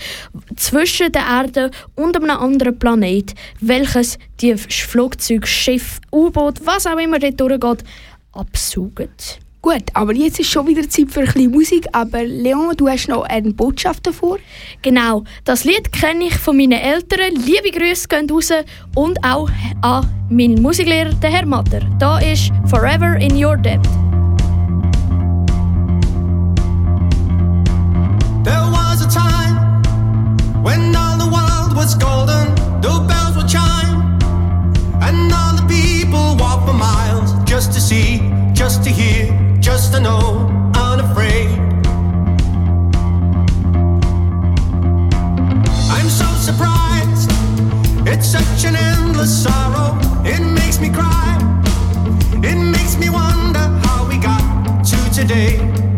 zwischen 0.57 1.13
der 1.13 1.23
Erde 1.23 1.71
und 1.95 2.17
einem 2.17 2.31
anderen 2.31 2.79
Planet, 2.79 3.35
welches 3.61 4.19
die 4.41 4.57
Flugzeuge, 4.57 5.47
Schiff, 5.47 6.01
U-Boot, 6.13 6.65
was 6.65 6.87
auch 6.87 6.99
immer 6.99 7.19
dort 7.19 7.41
durchgeht, 7.41 7.85
absaugt. 8.33 9.42
Gut, 9.63 9.85
aber 9.95 10.13
jetzt 10.13 10.41
ist 10.41 10.51
schon 10.51 10.67
wieder 10.67 10.91
Zeit 10.91 11.13
für 11.13 11.21
ein 11.21 11.27
bisschen 11.27 11.53
Musik, 11.53 11.87
aber 11.93 12.25
Leon, 12.25 12.75
du 12.77 12.89
hast 12.89 13.07
noch 13.07 13.23
eine 13.23 13.53
Botschaft 13.53 14.05
davor? 14.05 14.39
Genau, 14.83 15.23
das 15.45 15.63
Lied 15.63 15.93
kenne 15.93 16.25
ich 16.25 16.35
von 16.35 16.57
meinen 16.57 16.73
Eltern. 16.73 17.37
Liebe 17.37 17.71
Grüße 17.71 18.09
gehen 18.09 18.29
raus 18.29 18.51
und 18.97 19.23
auch 19.25 19.49
an 19.83 20.11
meinen 20.29 20.61
Musiklehrer, 20.61 21.11
den 21.11 21.31
Herr 21.31 21.47
Matter. 21.47 21.79
Da 22.01 22.19
ist 22.19 22.51
«Forever 22.67 23.15
in 23.19 23.37
your 23.37 23.57
debt». 23.57 23.81
There 28.43 28.67
was 28.73 29.01
a 29.01 29.09
time 29.09 29.81
when 30.65 30.97
all 30.97 31.17
the 31.19 31.31
world 31.31 31.77
was 31.77 31.97
golden, 31.97 32.53
the 32.83 32.99
bells 33.07 33.37
would 33.37 33.47
chime, 33.47 34.19
and 35.01 35.33
all 35.33 35.55
the 35.55 35.67
people 35.69 36.35
walked 36.37 36.67
for 36.67 36.75
miles 36.75 37.33
just 37.49 37.73
to 37.75 37.81
see, 37.81 38.21
just 38.55 38.83
to 38.83 38.91
hear 38.91 39.42
I'm 45.91 46.09
so 46.09 46.27
surprised, 46.41 47.31
it's 48.07 48.29
such 48.29 48.65
an 48.65 48.77
endless 48.77 49.43
sorrow. 49.43 49.99
It 50.25 50.41
makes 50.41 50.79
me 50.79 50.89
cry, 50.89 51.37
it 52.43 52.57
makes 52.57 52.97
me 52.97 53.11
wonder 53.11 53.59
how 53.59 54.09
we 54.09 54.19
got 54.19 54.85
to 54.85 55.11
today. 55.13 55.92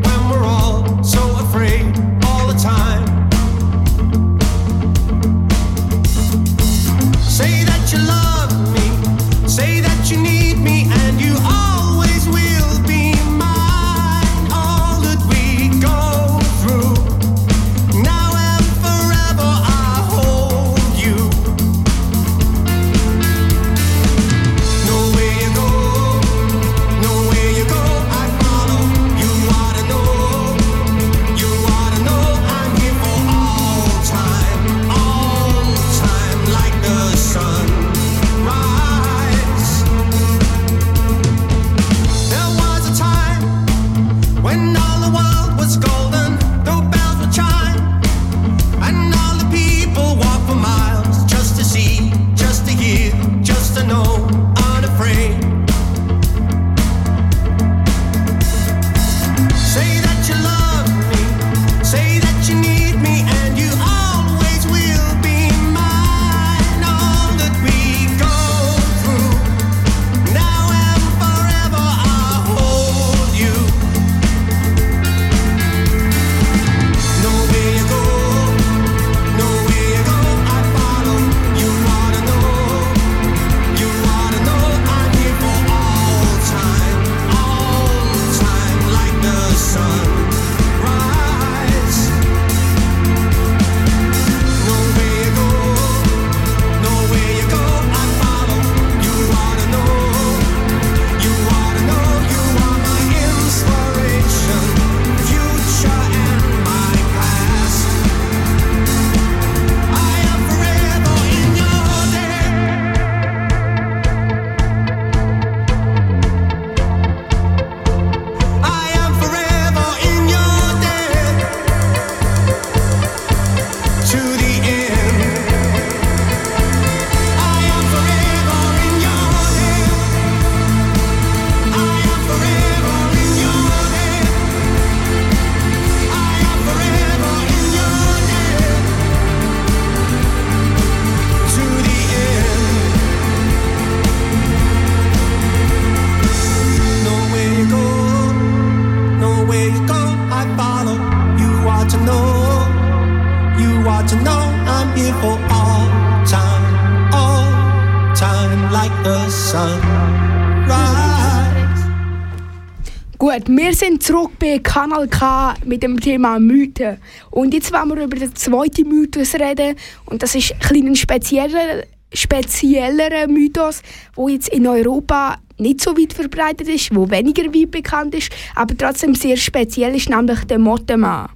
Zurück 164.05 164.33
bei 164.38 164.59
Kanal 164.59 165.09
K 165.09 165.55
mit 165.64 165.83
dem 165.83 165.99
Thema 165.99 166.38
Mythen. 166.38 166.99
Und 167.31 167.55
jetzt 167.55 167.73
wollen 167.73 167.88
wir 167.88 168.05
über 168.05 168.17
den 168.17 168.35
zweiten 168.35 168.87
Mythos 168.87 169.35
reden. 169.35 169.77
Und 170.05 170.23
das 170.23 170.35
ist 170.35 170.53
ein 170.53 170.59
kleiner 170.59 170.95
spezieller, 170.95 171.85
speziellerer 172.12 173.27
Mythos, 173.29 173.81
der 174.14 174.29
jetzt 174.29 174.51
in 174.51 174.67
Europa 174.67 175.38
nicht 175.57 175.81
so 175.81 175.97
weit 175.97 176.12
verbreitet 176.12 176.69
ist, 176.69 176.95
wo 176.95 177.09
weniger 177.11 177.45
weit 177.45 177.71
bekannt 177.71 178.14
ist, 178.14 178.31
aber 178.55 178.77
trotzdem 178.77 179.14
sehr 179.14 179.38
speziell 179.38 179.97
ist, 179.97 180.11
nämlich 180.11 180.45
der 180.45 180.59
Mottemann. 180.59 181.31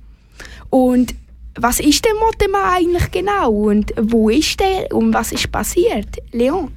Und 0.69 1.15
was 1.59 1.81
ist 1.81 2.05
der 2.05 2.15
Mottemann 2.15 2.75
eigentlich 2.77 3.11
genau? 3.11 3.51
Und 3.51 3.95
wo 3.99 4.29
ist 4.29 4.61
der? 4.61 4.95
Und 4.95 5.15
was 5.15 5.33
ist 5.33 5.51
passiert? 5.51 6.19
Leon? 6.33 6.71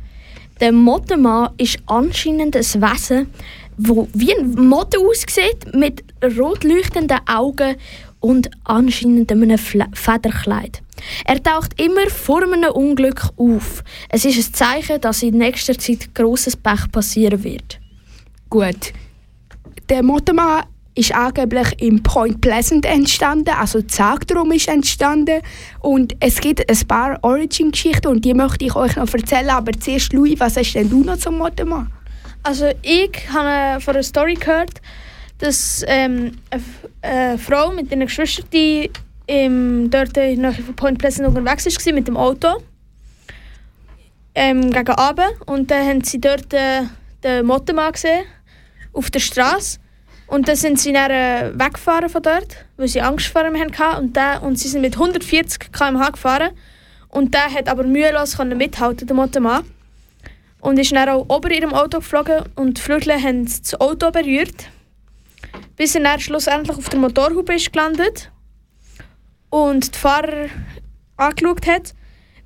Der 0.61 0.71
Mottenmann 0.71 1.49
ist 1.57 1.79
anscheinend 1.87 2.55
ein 2.55 2.61
Wesen, 2.63 3.27
wo 3.77 4.07
wie 4.13 4.35
ein 4.35 4.53
Motte 4.55 4.99
aussieht, 4.99 5.73
mit 5.73 6.03
rot 6.37 6.63
leuchtenden 6.63 7.19
Augen 7.27 7.75
und 8.19 8.49
anscheinend 8.63 9.31
einem 9.31 9.57
Federkleid. 9.57 10.81
Er 11.25 11.41
taucht 11.41 11.79
immer 11.81 12.09
vor 12.09 12.43
einem 12.43 12.71
Unglück 12.71 13.29
auf. 13.35 13.83
Es 14.09 14.23
ist 14.23 14.37
ein 14.37 14.53
Zeichen, 14.53 15.01
dass 15.01 15.23
in 15.23 15.37
nächster 15.37 15.77
Zeit 15.77 16.13
grosses 16.13 16.55
Pech 16.55 16.91
passieren 16.91 17.43
wird. 17.43 17.79
Gut. 18.49 18.93
Der 19.89 20.03
Mottomann 20.03 20.63
ist 20.93 21.13
angeblich 21.13 21.81
im 21.81 22.03
Point 22.03 22.41
Pleasant 22.41 22.85
entstanden, 22.85 23.55
also 23.57 23.81
Zagdrum 23.81 24.51
ist 24.51 24.67
entstanden. 24.67 25.41
Und 25.79 26.15
es 26.19 26.39
gibt 26.39 26.69
ein 26.69 26.87
paar 26.87 27.17
Origin-Geschichten 27.23 28.07
und 28.07 28.25
die 28.25 28.33
möchte 28.33 28.65
ich 28.65 28.75
euch 28.75 28.95
noch 28.95 29.11
erzählen. 29.13 29.49
Aber 29.49 29.71
zuerst, 29.73 30.13
Louis, 30.13 30.39
was 30.39 30.57
hast 30.57 30.73
denn 30.73 30.89
du 30.89 31.03
noch 31.03 31.17
zum 31.17 31.37
Mottomann? 31.37 31.91
Also 32.43 32.71
ich 32.81 33.11
habe 33.31 33.79
von 33.81 33.93
einer 33.93 34.03
Story 34.03 34.33
gehört, 34.33 34.81
dass 35.37 35.83
ähm, 35.87 36.37
eine, 37.01 37.37
Frau 37.37 37.71
mit 37.71 37.91
ihren 37.91 38.01
Geschwistern 38.01 38.45
die 38.51 38.89
im, 39.27 39.89
dort 39.89 40.17
in 40.17 40.41
Point 40.75 40.97
Pleasant 40.97 41.27
unterwegs 41.27 41.65
war 41.65 41.93
mit 41.93 42.07
dem 42.07 42.17
Auto 42.17 42.61
ähm, 44.33 44.71
gegen 44.71 44.91
Abend. 44.91 45.33
Und 45.45 45.69
dann 45.69 45.87
haben 45.87 46.03
sie 46.03 46.19
dort 46.19 46.51
äh, 46.53 46.83
den 47.23 47.45
Mottenmann 47.45 47.91
gesehen 47.91 48.25
auf 48.93 49.11
der 49.11 49.19
Straße. 49.19 49.79
Und 50.27 50.47
dann 50.47 50.55
sind 50.55 50.79
sie 50.79 50.93
dann 50.93 51.11
äh, 51.11 51.51
weggefahren 51.53 52.09
von 52.09 52.23
dort, 52.23 52.65
weil 52.77 52.87
sie 52.87 53.01
Angst 53.01 53.27
vor 53.27 53.45
ihm 53.45 53.59
hatten. 53.59 54.03
Und, 54.03 54.15
der, 54.15 54.41
und 54.41 54.57
sie 54.57 54.67
sind 54.67 54.81
mit 54.81 54.95
140 54.95 55.71
km/h 55.71 56.09
gefahren. 56.09 56.51
Und 57.09 57.33
der 57.33 57.53
hat 57.53 57.67
aber 57.67 57.83
mühelos 57.83 58.37
mithalten, 58.37 59.05
der 59.05 59.15
Mottenmann 59.15 59.63
und 60.61 60.79
ist 60.79 60.91
dann 60.91 61.09
auch 61.09 61.25
ober 61.27 61.51
ihrem 61.51 61.73
Auto 61.73 61.99
geflogen 61.99 62.43
und 62.55 62.77
die 62.77 62.81
Flügel 62.81 63.21
haben 63.21 63.45
das 63.45 63.79
Auto 63.79 64.11
berührt, 64.11 64.69
bis 65.75 65.95
er 65.95 66.03
dann 66.03 66.19
schlussendlich 66.19 66.77
auf 66.77 66.89
der 66.89 66.99
Motorhaube 66.99 67.55
ist 67.55 67.73
gelandet 67.73 68.31
und 69.49 69.93
die 69.93 69.99
Fahrer 69.99 70.49
angeschaut 71.17 71.67
hat, 71.67 71.93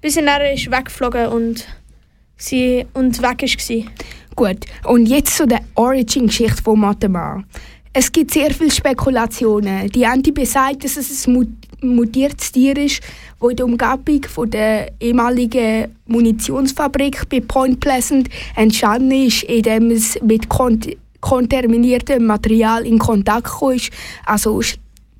bis 0.02 0.18
er 0.18 0.24
dann 0.24 0.54
ist 0.54 0.72
weggeflogen 0.72 1.28
und, 1.28 1.68
sie, 2.38 2.88
und 2.94 3.22
weg 3.22 3.42
war. 3.42 3.92
Gut, 4.36 4.66
und 4.86 5.06
jetzt 5.06 5.38
zu 5.38 5.48
der 5.48 5.62
Origin-Geschichte 5.76 6.62
von 6.62 6.80
Mottemann. 6.80 7.46
Es 7.98 8.12
gibt 8.12 8.32
sehr 8.32 8.54
viele 8.54 8.72
Spekulationen. 8.72 9.88
Die 9.88 10.06
eine 10.06 10.22
besagt, 10.22 10.84
dass 10.84 10.98
es 10.98 11.26
ein 11.28 11.34
mut- 11.34 11.48
mutiertes 11.82 12.52
Tier 12.52 12.76
ist, 12.78 13.00
das 13.40 13.52
in 13.52 13.56
der 13.56 13.66
Umgebung 13.66 14.22
von 14.28 14.50
der 14.50 14.92
ehemaligen 15.00 15.96
Munitionsfabrik 16.06 17.30
bei 17.30 17.40
Point 17.40 17.80
Pleasant 17.80 18.28
entstanden 18.58 19.12
ist, 19.12 19.44
indem 19.44 19.92
es 19.92 20.22
mit 20.22 20.50
kont 20.50 20.90
kontaminiertem 21.22 22.26
Material 22.26 22.86
in 22.86 23.00
Kontakt 23.00 23.62
ist, 23.74 23.92
also 24.26 24.62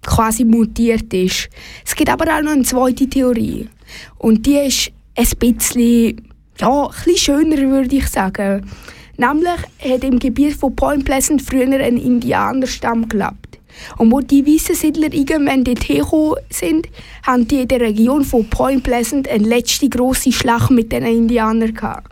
quasi 0.04 0.44
mutiert 0.44 1.14
ist. 1.14 1.50
Es 1.86 1.96
gibt 1.96 2.10
aber 2.10 2.26
auch 2.26 2.42
noch 2.42 2.52
eine 2.52 2.64
zweite 2.64 3.08
Theorie. 3.08 3.70
Und 4.18 4.46
die 4.46 4.58
ist 4.58 4.92
ein 5.16 5.26
bisschen 5.40 6.28
ja, 6.60 6.88
ein 6.88 6.92
bisschen 7.06 7.18
schöner, 7.18 7.58
würde 7.72 7.96
ich 7.96 8.08
sagen. 8.10 8.70
Nämlich 9.18 9.60
hat 9.80 10.04
im 10.04 10.20
Gebiet 10.20 10.54
von 10.54 10.76
Point 10.76 11.06
Pleasant 11.06 11.42
früher 11.42 11.80
ein 11.80 11.98
Indianerstamm 11.98 13.08
gelebt. 13.08 13.60
Und 13.98 14.12
wo 14.12 14.22
die 14.22 14.46
weißen 14.46 14.76
Siedler 14.76 15.14
irgendwann 15.14 15.64
dorthin 15.64 16.00
gekommen 16.00 16.36
sind, 16.50 16.88
haben 17.24 17.48
die 17.48 17.62
in 17.62 17.68
der 17.68 17.82
Region 17.82 18.24
von 18.24 18.50
Point 18.50 18.84
Pleasant 18.84 19.28
eine 19.28 19.48
letzte 19.48 19.90
grosse 19.90 20.32
Schlacht 20.32 20.72
mit 20.72 20.92
den 20.92 21.04
Indianern 21.04 21.74
gehabt. 21.74 22.12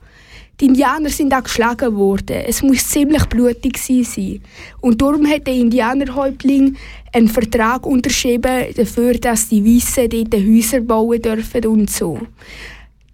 Die 0.59 0.65
Indianer 0.65 1.09
sind 1.09 1.33
auch 1.33 1.43
geschlagen 1.43 1.95
worden. 1.95 2.43
Es 2.47 2.61
muss 2.61 2.87
ziemlich 2.87 3.25
blutig 3.25 3.77
sein. 3.77 4.41
Und 4.81 5.01
darum 5.01 5.27
hat 5.27 5.47
der 5.47 5.55
Indianerhäuptling 5.55 6.77
einen 7.11 7.27
Vertrag 7.27 7.85
unterschrieben 7.85 8.67
dafür, 8.75 9.15
dass 9.15 9.49
die 9.49 9.65
Weißen 9.65 10.09
dort 10.09 10.33
Häuser 10.35 10.81
bauen 10.81 11.21
dürfen 11.21 11.65
und 11.65 11.89
so. 11.89 12.19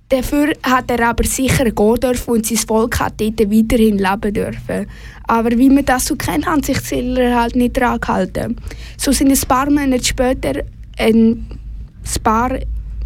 Dafür 0.09 0.53
hat 0.63 0.89
er 0.89 1.07
aber 1.07 1.23
sicher 1.23 1.69
gehen 1.69 1.95
dürfen 1.99 2.31
und 2.31 2.45
sein 2.45 2.57
Volk 2.57 2.99
hat 2.99 3.21
dort 3.21 3.39
weiterhin 3.39 3.99
leben 3.99 4.33
dürfen. 4.33 4.87
Aber 5.27 5.51
wie 5.51 5.69
man 5.69 5.85
das 5.85 6.07
so 6.07 6.15
kennt, 6.15 6.47
haben 6.47 6.63
sich 6.63 6.79
Siedler 6.79 7.39
halt 7.39 7.55
nicht 7.55 7.77
daran 7.77 7.99
gehalten. 7.99 8.55
So 8.97 9.11
sind 9.11 9.31
ein 9.31 9.47
paar 9.47 9.69
Monate 9.69 10.03
später 10.03 10.63
ein 10.97 11.45
paar 12.23 12.57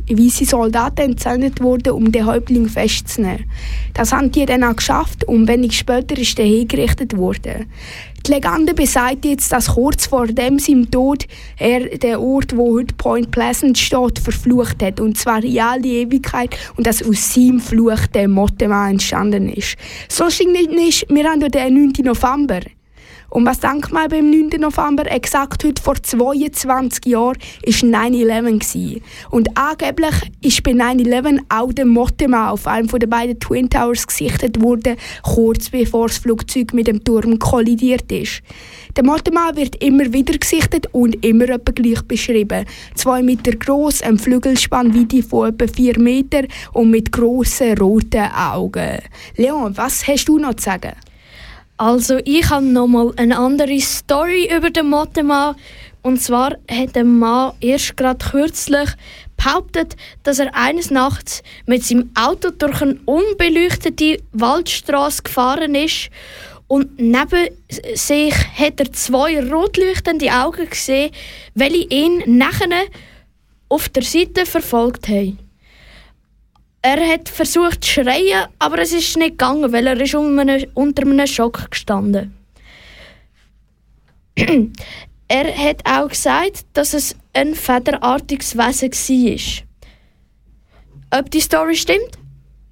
weiße 0.10 0.46
Soldaten 0.46 1.12
entsendet 1.12 1.62
worden, 1.62 1.94
um 1.94 2.12
den 2.12 2.26
Häuptling 2.26 2.68
festzunehmen. 2.68 3.46
Das 3.94 4.12
haben 4.12 4.32
die 4.32 4.46
dann 4.46 4.64
auch 4.64 4.76
geschafft 4.76 5.24
und 5.26 5.48
wenig 5.48 5.78
später 5.78 6.18
ist 6.18 6.40
er 6.40 6.46
hingerichtet 6.46 7.18
worden. 7.18 7.68
Die 8.26 8.32
Legende 8.32 8.74
besagt 8.74 9.26
jetzt, 9.26 9.52
dass 9.52 9.68
kurz 9.74 10.06
vor 10.06 10.28
dem 10.28 10.58
seinem 10.58 10.90
Tod 10.90 11.26
er 11.58 11.90
den 11.98 12.16
Ort, 12.16 12.56
wo 12.56 12.78
heute 12.78 12.94
Point 12.96 13.32
Pleasant 13.32 13.78
steht, 13.78 14.18
verflucht 14.18 14.82
hat. 14.82 15.02
Und 15.02 15.18
zwar 15.18 15.44
in 15.44 15.60
alle 15.60 15.86
Ewigkeit. 15.86 16.56
Und 16.78 16.88
dass 16.88 17.04
aus 17.04 17.34
seinem 17.34 17.60
Fluch 17.60 18.08
der 18.14 18.30
Mottema 18.30 18.90
entstanden 18.90 19.50
ist. 19.50 19.76
So 20.08 20.28
ist, 20.28 20.40
wir 20.40 21.30
haben 21.30 21.42
ja 21.42 21.50
den 21.50 21.74
9. 21.74 21.94
November. 22.06 22.62
Und 23.34 23.48
was 23.48 23.62
denkt 23.62 23.92
man 23.92 24.10
beim 24.10 24.30
9. 24.30 24.62
November? 24.62 25.10
Exakt 25.12 25.64
heute 25.64 25.82
vor 25.82 25.96
22 25.96 27.04
Jahren 27.08 27.36
war 27.36 27.74
9-11. 27.74 28.60
gewesen. 28.60 29.02
Und 29.32 29.58
angeblich 29.58 30.14
ist 30.42 30.62
bei 30.62 30.74
9-11 30.74 31.40
auch 31.50 31.74
der 31.74 31.88
Mottema 31.88 32.52
auf 32.52 32.68
einem 32.68 32.88
der 32.88 33.08
beiden 33.08 33.40
Twin 33.40 33.72
Towers 33.72 34.06
gesichtet 34.06 34.62
worden, 34.62 34.98
kurz 35.24 35.72
bevor 35.72 36.10
das 36.10 36.20
Flugzeug 36.20 36.76
mit 36.76 36.86
dem 36.86 37.04
Turm 37.04 37.40
kollidiert 37.40 38.12
ist. 38.12 38.44
Der 38.96 39.04
Mottema 39.04 39.56
wird 39.56 39.84
immer 39.84 40.14
wieder 40.14 40.38
gesichtet 40.38 40.86
und 40.92 41.26
immer 41.26 41.50
etwa 41.50 41.72
gleich 41.72 42.04
beschrieben. 42.04 42.66
Zwei 42.94 43.24
Meter 43.24 43.54
groß, 43.54 44.04
ein 44.04 44.20
Flügelspannweite 44.20 45.24
von 45.24 45.50
etwa 45.50 45.66
4 45.66 45.98
Meter 45.98 46.44
und 46.74 46.92
mit 46.92 47.12
grossen 47.12 47.76
roten 47.80 48.30
Augen. 48.32 49.00
Leon, 49.38 49.76
was 49.76 50.08
hast 50.08 50.26
du 50.26 50.38
noch 50.38 50.54
zu 50.54 50.66
sagen? 50.66 50.94
Also 51.78 52.20
ich 52.24 52.50
habe 52.50 52.66
noch 52.66 52.88
mal 52.88 53.12
eine 53.18 53.38
andere 53.38 53.80
Story 53.80 54.50
über 54.56 54.70
den 54.70 54.90
Mottemann. 54.90 55.56
Und 56.02 56.22
zwar 56.22 56.58
hat 56.70 56.96
der 56.96 57.06
Mann 57.06 57.54
erst 57.62 57.96
gerade 57.98 58.24
kürzlich 58.24 58.90
behauptet, 59.38 59.96
dass 60.24 60.40
er 60.40 60.54
eines 60.54 60.92
Nachts 60.92 61.42
mit 61.66 61.84
seinem 61.84 62.12
Auto 62.16 62.52
durch 62.52 62.82
eine 62.82 63.00
unbeleuchtete 63.06 64.22
Waldstraße 64.34 65.24
gefahren 65.24 65.76
ist 65.76 66.10
und 66.68 67.00
neben 67.00 67.50
sich 67.94 68.34
hat 68.34 68.80
er 68.80 68.92
zwei 68.92 69.40
rotleuchtende 69.48 70.32
Augen 70.32 70.70
gesehen, 70.70 71.12
welche 71.54 71.88
ihn 71.90 72.24
nachher 72.26 72.86
auf 73.70 73.90
der 73.90 74.04
Seite 74.04 74.46
verfolgt 74.46 75.08
haben. 75.08 75.43
Er 76.86 77.00
hat 77.08 77.30
versucht 77.30 77.86
zu 77.86 77.92
schreien, 77.92 78.48
aber 78.60 78.80
es 78.80 78.92
ist 78.92 79.16
nicht 79.16 79.32
gegangen, 79.32 79.72
weil 79.72 79.88
er 79.88 79.98
ist 80.02 80.16
unter 80.16 81.04
einem, 81.04 81.28
Schock 81.28 81.72
gestanden. 81.72 82.36
er 84.36 85.58
hat 85.58 85.88
auch 85.88 86.10
gesagt, 86.10 86.66
dass 86.74 86.94
es 86.94 87.16
ein 87.32 87.56
federartiges 87.56 88.58
Wesen 88.58 88.92
war. 88.92 91.20
Ob 91.20 91.32
die 91.32 91.40
Story 91.40 91.78
stimmt? 91.78 92.18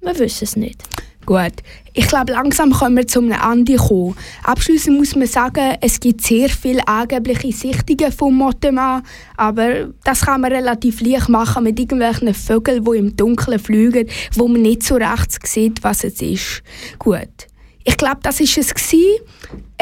Wir 0.02 0.18
wissen 0.18 0.44
es 0.44 0.56
nicht. 0.56 0.82
Gut, 1.24 1.54
ich 1.94 2.06
glaube, 2.06 2.32
langsam 2.32 2.72
können 2.72 2.96
wir 2.96 3.06
zum 3.06 3.30
Ende 3.30 3.76
kommen. 3.76 4.16
Abschließend 4.44 4.98
muss 4.98 5.14
man 5.14 5.26
sagen, 5.26 5.76
es 5.80 6.00
gibt 6.00 6.22
sehr 6.22 6.48
viele 6.48 6.86
angebliche 6.88 7.52
Sichtungen 7.52 8.10
vom 8.12 8.34
Mottema, 8.34 9.02
aber 9.36 9.88
das 10.04 10.22
kann 10.22 10.40
man 10.40 10.52
relativ 10.52 11.00
leicht 11.02 11.28
machen 11.28 11.64
mit 11.64 11.78
irgendwelchen 11.78 12.32
Vögeln, 12.32 12.84
die 12.84 12.98
im 12.98 13.16
Dunkeln 13.16 13.58
fliegen, 13.58 14.08
wo 14.34 14.48
man 14.48 14.62
nicht 14.62 14.82
so 14.82 14.94
recht 14.94 15.46
sieht, 15.46 15.84
was 15.84 16.04
es 16.04 16.22
ist. 16.22 16.62
Gut. 16.98 17.48
Ich 17.84 17.96
glaube, 17.96 18.20
das 18.22 18.40
ist 18.40 18.56
es 18.56 18.72
gewesen. 18.72 19.18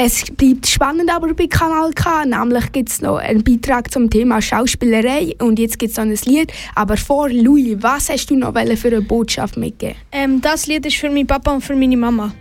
Es 0.03 0.25
bleibt 0.35 0.67
spannend 0.67 1.15
aber 1.15 1.35
bei 1.35 1.47
Kanal 1.47 1.93
K, 1.93 2.25
nämlich 2.25 2.73
gibt 2.73 2.89
es 2.89 3.03
noch 3.03 3.19
einen 3.19 3.45
Beitrag 3.45 3.91
zum 3.93 4.09
Thema 4.09 4.41
Schauspielerei 4.41 5.37
und 5.41 5.59
jetzt 5.59 5.79
gibt 5.79 5.91
es 5.91 5.99
noch 5.99 6.05
ein 6.05 6.19
Lied. 6.25 6.55
Aber 6.75 6.97
vor 6.97 7.29
Louis, 7.29 7.77
was 7.81 8.09
hast 8.09 8.31
du 8.31 8.37
noch 8.37 8.55
für 8.55 8.89
eine 8.89 9.03
Botschaft 9.03 9.59
mitgeben? 9.59 9.97
Ähm, 10.11 10.41
das 10.41 10.67
Lied 10.67 10.87
ist 10.87 10.97
für 10.97 11.11
meinen 11.11 11.27
Papa 11.27 11.53
und 11.53 11.61
für 11.61 11.77
meine 11.77 11.99
Mama. 11.99 12.33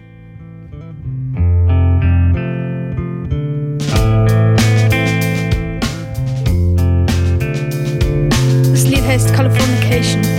Das 8.71 8.85
Lied 8.85 9.03
heißt 9.05 9.33
Californication. 9.33 10.38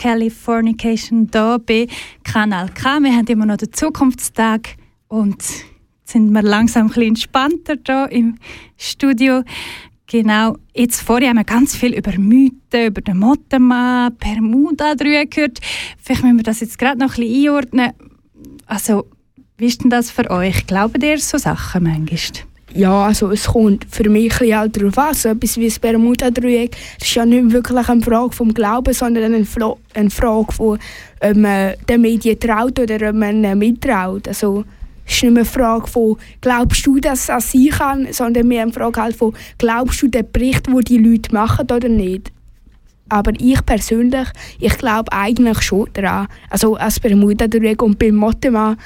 Californication 0.00 1.28
hier 1.30 1.60
bei 1.66 1.86
Kanal 2.24 2.70
K. 2.70 3.00
Wir 3.00 3.14
haben 3.14 3.26
immer 3.26 3.44
noch 3.44 3.58
den 3.58 3.70
Zukunftstag 3.70 4.76
und 5.08 5.44
sind 6.04 6.30
wir 6.30 6.40
langsam 6.42 6.86
ein 6.86 6.88
bisschen 6.88 7.08
entspannter 7.08 7.76
hier 7.84 8.08
im 8.10 8.36
Studio. 8.78 9.42
Genau, 10.06 10.56
jetzt 10.74 11.02
vorher 11.02 11.28
haben 11.28 11.36
wir 11.36 11.44
ganz 11.44 11.76
viel 11.76 11.94
über 11.94 12.16
Mythen, 12.18 12.86
über 12.86 13.02
den 13.02 13.18
Mottenmann, 13.18 14.16
Bermuda 14.16 14.94
drüber 14.94 15.26
gehört. 15.26 15.58
Vielleicht 15.98 16.22
müssen 16.24 16.38
wir 16.38 16.44
das 16.44 16.60
jetzt 16.60 16.78
gerade 16.78 16.98
noch 16.98 17.18
ein 17.18 17.22
bisschen 17.22 17.48
einordnen. 17.48 17.92
Also, 18.64 19.04
wie 19.58 19.66
ist 19.66 19.82
denn 19.82 19.90
das 19.90 20.10
für 20.10 20.30
euch? 20.30 20.66
Glaubt 20.66 21.02
ihr 21.02 21.18
so 21.18 21.36
Sachen 21.36 21.82
manchmal? 21.82 22.49
Ja, 22.72 23.06
also 23.06 23.30
es 23.30 23.46
kommt 23.46 23.84
für 23.90 24.08
mich 24.08 24.38
halt 24.40 24.76
darauf 24.76 24.96
an. 24.96 25.14
So 25.14 25.30
etwas 25.30 25.56
wie 25.56 25.66
das 25.66 25.78
Bermuda-Dreieck 25.78 26.76
das 26.98 27.08
ist 27.08 27.14
ja 27.14 27.26
nicht 27.26 27.50
wirklich 27.50 27.88
eine 27.88 28.00
Frage 28.00 28.32
vom 28.32 28.54
Glauben, 28.54 28.94
sondern 28.94 29.34
eine, 29.34 29.44
Flo 29.44 29.78
eine 29.94 30.10
Frage 30.10 30.52
von, 30.52 30.78
ob 31.20 31.36
man 31.36 31.74
den 31.88 32.00
Medien 32.00 32.38
traut 32.38 32.78
oder 32.78 33.08
ob 33.08 33.14
man 33.14 33.44
ihnen 33.44 33.58
mittraut. 33.58 34.28
Also 34.28 34.64
es 35.04 35.16
ist 35.16 35.22
nicht 35.24 35.32
mehr 35.32 35.42
eine 35.42 35.50
Frage 35.50 35.88
von, 35.88 36.16
glaubst 36.40 36.86
du, 36.86 37.00
dass 37.00 37.28
an 37.28 37.40
sein 37.40 37.70
kann, 37.70 38.12
sondern 38.12 38.46
mehr 38.46 38.62
eine 38.62 38.72
Frage 38.72 39.02
halt 39.02 39.16
von, 39.16 39.34
glaubst 39.58 40.02
du 40.02 40.08
den 40.08 40.30
Bericht, 40.30 40.68
den 40.68 40.80
die 40.80 40.98
Leute 40.98 41.34
machen 41.34 41.66
oder 41.70 41.88
nicht. 41.88 42.30
Aber 43.08 43.32
ich 43.36 43.66
persönlich, 43.66 44.28
ich 44.60 44.78
glaube 44.78 45.12
eigentlich 45.12 45.62
schon 45.62 45.88
daran. 45.94 46.28
Also 46.48 46.76
als 46.76 47.00
Bermuda-Dreieck 47.00 47.82
und 47.82 47.98
beim 47.98 48.14
Mottemann, 48.14 48.76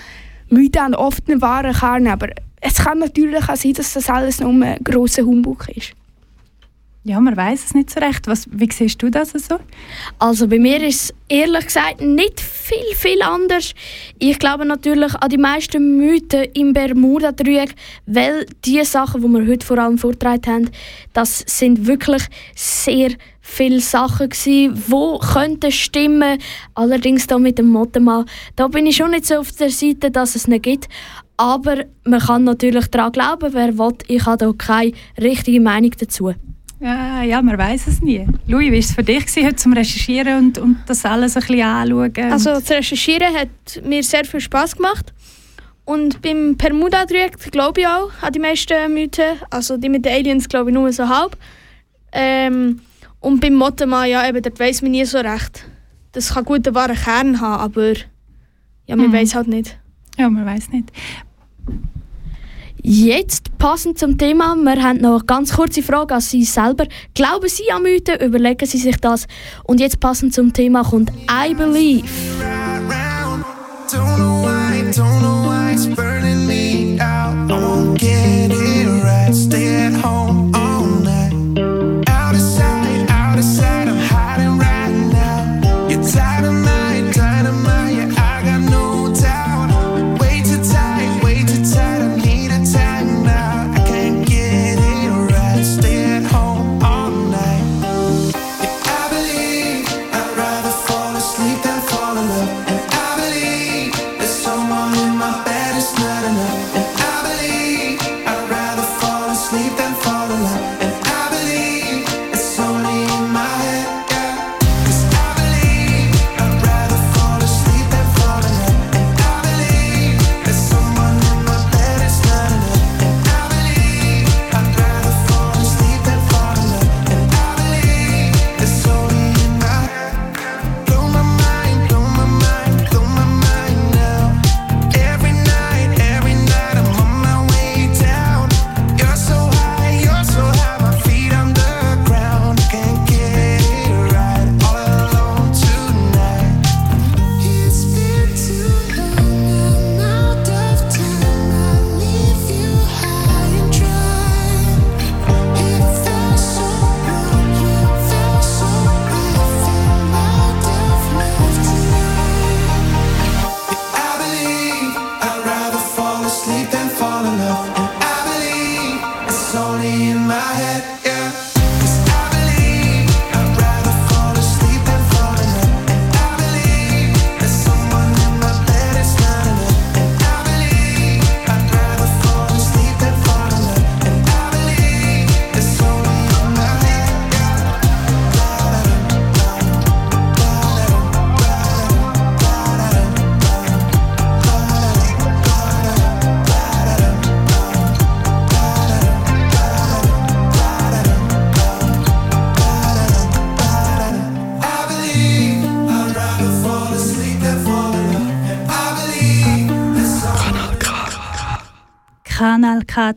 Mythen 0.48 0.82
haben 0.82 0.94
oft 0.94 1.28
einen 1.28 1.42
wahren 1.42 1.74
Kern, 1.74 2.06
aber 2.06 2.28
es 2.66 2.76
kann 2.76 2.98
natürlich 2.98 3.46
auch 3.46 3.56
sein, 3.56 3.74
dass 3.74 3.92
das 3.92 4.08
alles 4.08 4.40
nur 4.40 4.50
ein 4.64 4.78
grosser 4.82 5.22
Humbug 5.22 5.68
ist. 5.68 5.92
Ja, 7.06 7.20
man 7.20 7.36
weiß 7.36 7.66
es 7.66 7.74
nicht 7.74 7.90
so 7.90 8.00
recht. 8.00 8.26
Was, 8.26 8.48
wie 8.50 8.70
siehst 8.72 9.02
du 9.02 9.10
das 9.10 9.32
so? 9.32 9.58
Also 10.18 10.48
bei 10.48 10.58
mir 10.58 10.82
ist 10.82 11.02
es 11.02 11.14
ehrlich 11.28 11.66
gesagt 11.66 12.00
nicht 12.00 12.40
viel, 12.40 12.94
viel 12.96 13.20
anders. 13.20 13.74
Ich 14.18 14.38
glaube 14.38 14.64
natürlich 14.64 15.14
an 15.14 15.28
die 15.28 15.36
meisten 15.36 15.98
Mythen 15.98 16.46
im 16.54 16.72
Bermuda-Dreieck, 16.72 17.74
weil 18.06 18.46
die 18.64 18.82
Sachen, 18.84 19.20
die 19.20 19.28
wir 19.28 19.46
heute 19.46 19.66
vor 19.66 19.76
allem 19.76 19.98
vorgetragen 19.98 20.46
haben, 20.46 20.70
das 21.12 21.44
sind 21.46 21.86
wirklich 21.86 22.22
sehr 22.54 23.10
viele 23.42 23.80
Sachen 23.80 24.30
gewesen, 24.30 24.82
wo 24.88 25.18
könnten 25.18 25.72
stimmen. 25.72 26.38
Allerdings 26.74 27.26
da 27.26 27.38
mit 27.38 27.58
dem 27.58 27.68
Mottomal, 27.68 28.24
da 28.56 28.68
bin 28.68 28.86
ich 28.86 28.96
schon 28.96 29.10
nicht 29.10 29.26
so 29.26 29.34
auf 29.36 29.52
der 29.52 29.68
Seite, 29.68 30.10
dass 30.10 30.36
es 30.36 30.48
nicht 30.48 30.62
gibt. 30.62 30.88
Aber 31.36 31.84
man 32.04 32.20
kann 32.20 32.44
natürlich 32.44 32.86
daran 32.88 33.12
glauben, 33.12 33.52
wer 33.52 33.76
will. 33.76 33.94
Ich 34.06 34.24
habe 34.26 34.38
da 34.38 34.52
keine 34.56 34.92
richtige 35.20 35.60
Meinung 35.60 35.90
dazu. 35.98 36.32
Ja, 36.80 37.22
ja, 37.22 37.40
man 37.42 37.56
weiß 37.58 37.86
es 37.86 38.02
nie. 38.02 38.26
Louis, 38.46 38.66
wie 38.66 38.72
war 38.72 38.78
es 38.78 38.92
für 38.92 39.02
dich 39.02 39.26
gewesen, 39.26 39.46
heute 39.46 39.56
zum 39.56 39.72
Recherchieren 39.72 40.38
und, 40.38 40.58
und 40.58 40.76
das 40.86 41.04
alles 41.04 41.36
ein 41.36 41.40
bisschen 41.40 41.62
anschauen? 41.62 42.12
Also 42.32 42.50
das 42.50 42.70
Recherchieren 42.70 43.34
hat 43.34 43.48
mir 43.84 44.02
sehr 44.02 44.24
viel 44.24 44.40
Spaß 44.40 44.76
gemacht. 44.76 45.12
Und 45.86 46.22
beim 46.22 46.56
Bermuda-Dreieck 46.56 47.38
glaube 47.50 47.80
ich 47.82 47.86
auch 47.86 48.10
an 48.22 48.32
die 48.32 48.38
meisten 48.38 48.92
Mythen. 48.94 49.38
Also 49.50 49.76
die 49.76 49.88
mit 49.88 50.04
den 50.04 50.12
Aliens 50.14 50.48
glaube 50.48 50.70
ich 50.70 50.74
nur 50.74 50.92
so 50.92 51.08
halb. 51.08 51.36
Ähm, 52.12 52.80
und 53.20 53.40
beim 53.40 53.54
Mottomann, 53.54 54.08
ja, 54.08 54.26
eben, 54.28 54.42
dort 54.42 54.60
weiss 54.60 54.82
man 54.82 54.90
nie 54.92 55.04
so 55.04 55.18
recht. 55.18 55.64
Das 56.12 56.34
kann 56.34 56.44
gut 56.44 56.66
einen 56.66 56.74
wahren 56.74 56.96
Kern 56.96 57.40
haben, 57.40 57.60
aber 57.60 57.94
ja, 58.86 58.96
man 58.96 59.08
Mhm. 59.08 59.12
weiß 59.14 59.34
halt 59.34 59.48
nicht. 59.48 59.78
Ja, 60.18 60.30
man 60.30 60.46
weiß 60.46 60.70
nicht. 60.70 60.90
Jetzt 62.86 63.56
passend 63.56 63.98
zum 63.98 64.18
Thema, 64.18 64.54
wir 64.56 64.82
haben 64.82 64.98
noch 64.98 65.20
eine 65.20 65.24
ganz 65.24 65.54
kurze 65.54 65.82
Frage 65.82 66.14
an 66.16 66.20
Sie 66.20 66.44
selber. 66.44 66.86
Glauben 67.14 67.48
Sie 67.48 67.70
an 67.72 67.82
Mythen? 67.82 68.20
Überlegen 68.20 68.66
Sie 68.66 68.76
sich 68.76 68.96
das. 68.98 69.26
Und 69.64 69.80
jetzt 69.80 70.00
passend 70.00 70.34
zum 70.34 70.52
Thema 70.52 70.84
kommt 70.84 71.10
I 71.30 71.54
Believe. 71.54 72.06
Don't 73.90 74.16
know 74.18 74.42
why, 74.42 74.82
don't 74.90 75.20
know 75.20 75.48
why 75.48 75.72
it's 75.72 75.86
burning 75.86 76.46
me 76.46 76.98
out. 77.00 77.50
I 77.50 77.54
won't 77.54 77.98
get 77.98 78.50
it 78.50 79.04
right. 79.04 79.32
Stay 79.32 79.83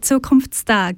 Zukunftstag. 0.01 0.95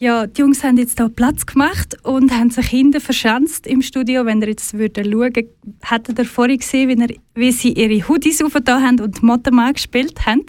Ja, 0.00 0.28
die 0.28 0.42
Jungs 0.42 0.62
haben 0.62 0.76
jetzt 0.76 0.98
hier 0.98 1.08
Platz 1.08 1.44
gemacht 1.44 1.96
und 2.04 2.30
haben 2.30 2.50
sich 2.50 2.68
hinten 2.68 3.00
verschanzt 3.00 3.66
im 3.66 3.82
Studio. 3.82 4.24
Wenn 4.24 4.40
ihr 4.40 4.50
jetzt 4.50 4.74
würdet 4.74 5.06
schauen, 5.06 5.48
hättet 5.82 6.18
ihr 6.18 6.24
vorhin 6.24 6.58
gesehen, 6.58 6.88
wie, 6.88 7.02
ihr, 7.02 7.16
wie 7.34 7.52
sie 7.52 7.72
ihre 7.72 8.06
Hoodies 8.08 8.42
aufgetan 8.42 8.82
haben 8.82 9.00
und 9.00 9.22
Mottenmann 9.24 9.72
gespielt 9.72 10.24
haben. 10.24 10.46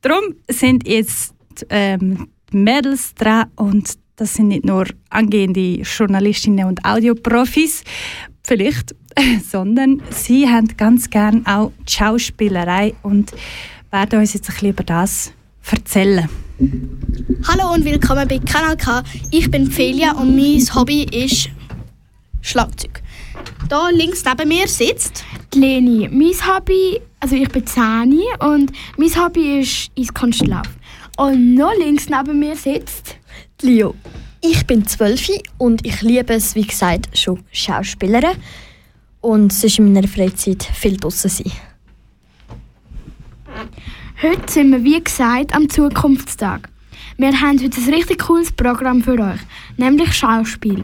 Darum 0.00 0.36
sind 0.48 0.86
jetzt 0.86 1.34
ähm, 1.70 2.28
Mädels 2.52 3.14
dran 3.14 3.50
und 3.56 3.98
das 4.14 4.34
sind 4.34 4.48
nicht 4.48 4.64
nur 4.64 4.86
angehende 5.10 5.80
Journalistinnen 5.82 6.66
und 6.66 6.84
Audioprofis, 6.84 7.82
vielleicht, 8.44 8.94
sondern 9.48 10.02
sie 10.10 10.48
haben 10.48 10.68
ganz 10.76 11.10
gern 11.10 11.44
auch 11.46 11.72
die 11.80 11.92
Schauspielerei 11.92 12.94
und 13.02 13.32
werden 13.90 14.20
uns 14.20 14.34
jetzt 14.34 14.48
ein 14.50 14.54
bisschen 14.54 14.70
über 14.70 14.84
das 14.84 15.32
erzählen. 15.68 16.28
Hallo 16.58 17.72
und 17.72 17.84
willkommen 17.84 18.26
bei 18.26 18.40
Kanal 18.40 18.76
K. 18.76 19.04
Ich 19.30 19.48
bin 19.48 19.70
Felia 19.70 20.10
und 20.16 20.34
mein 20.34 20.60
Hobby 20.74 21.04
ist 21.04 21.50
Schlagzeug. 22.40 23.00
Da 23.68 23.90
links 23.90 24.24
neben 24.24 24.48
mir 24.48 24.66
sitzt 24.66 25.22
Die 25.54 25.60
Leni, 25.60 26.08
mein 26.10 26.34
Hobby, 26.48 27.00
also 27.20 27.36
ich 27.36 27.48
bin 27.50 27.64
Zani 27.64 28.24
und 28.40 28.72
mein 28.96 29.14
Hobby 29.14 29.60
ist 29.60 29.92
Eiskunstlaufen. 29.96 30.74
Und 31.16 31.54
noch 31.54 31.78
links 31.78 32.08
neben 32.08 32.40
mir 32.40 32.56
sitzt 32.56 33.14
Leo. 33.62 33.94
Ich 34.40 34.66
bin 34.66 34.84
zwölf 34.84 35.28
und 35.58 35.86
ich 35.86 36.02
liebe 36.02 36.34
es, 36.34 36.56
wie 36.56 36.66
gesagt, 36.66 37.16
schon 37.16 37.44
Schauspielerin. 37.52 38.36
Und 39.20 39.52
es 39.52 39.62
ist 39.62 39.78
in 39.78 39.92
meiner 39.92 40.08
Freizeit 40.08 40.64
viel 40.64 40.96
draussen 40.96 41.30
sein. 41.30 41.52
Heute 44.20 44.50
sind 44.50 44.72
wir, 44.72 44.82
wie 44.82 45.00
gesagt, 45.00 45.54
am 45.54 45.68
Zukunftstag. 45.68 46.68
Wir 47.18 47.40
haben 47.40 47.62
heute 47.62 47.80
ein 47.80 47.94
richtig 47.94 48.18
cooles 48.18 48.50
Programm 48.50 49.00
für 49.00 49.12
euch, 49.12 49.38
nämlich 49.76 50.12
Schauspiel. 50.12 50.82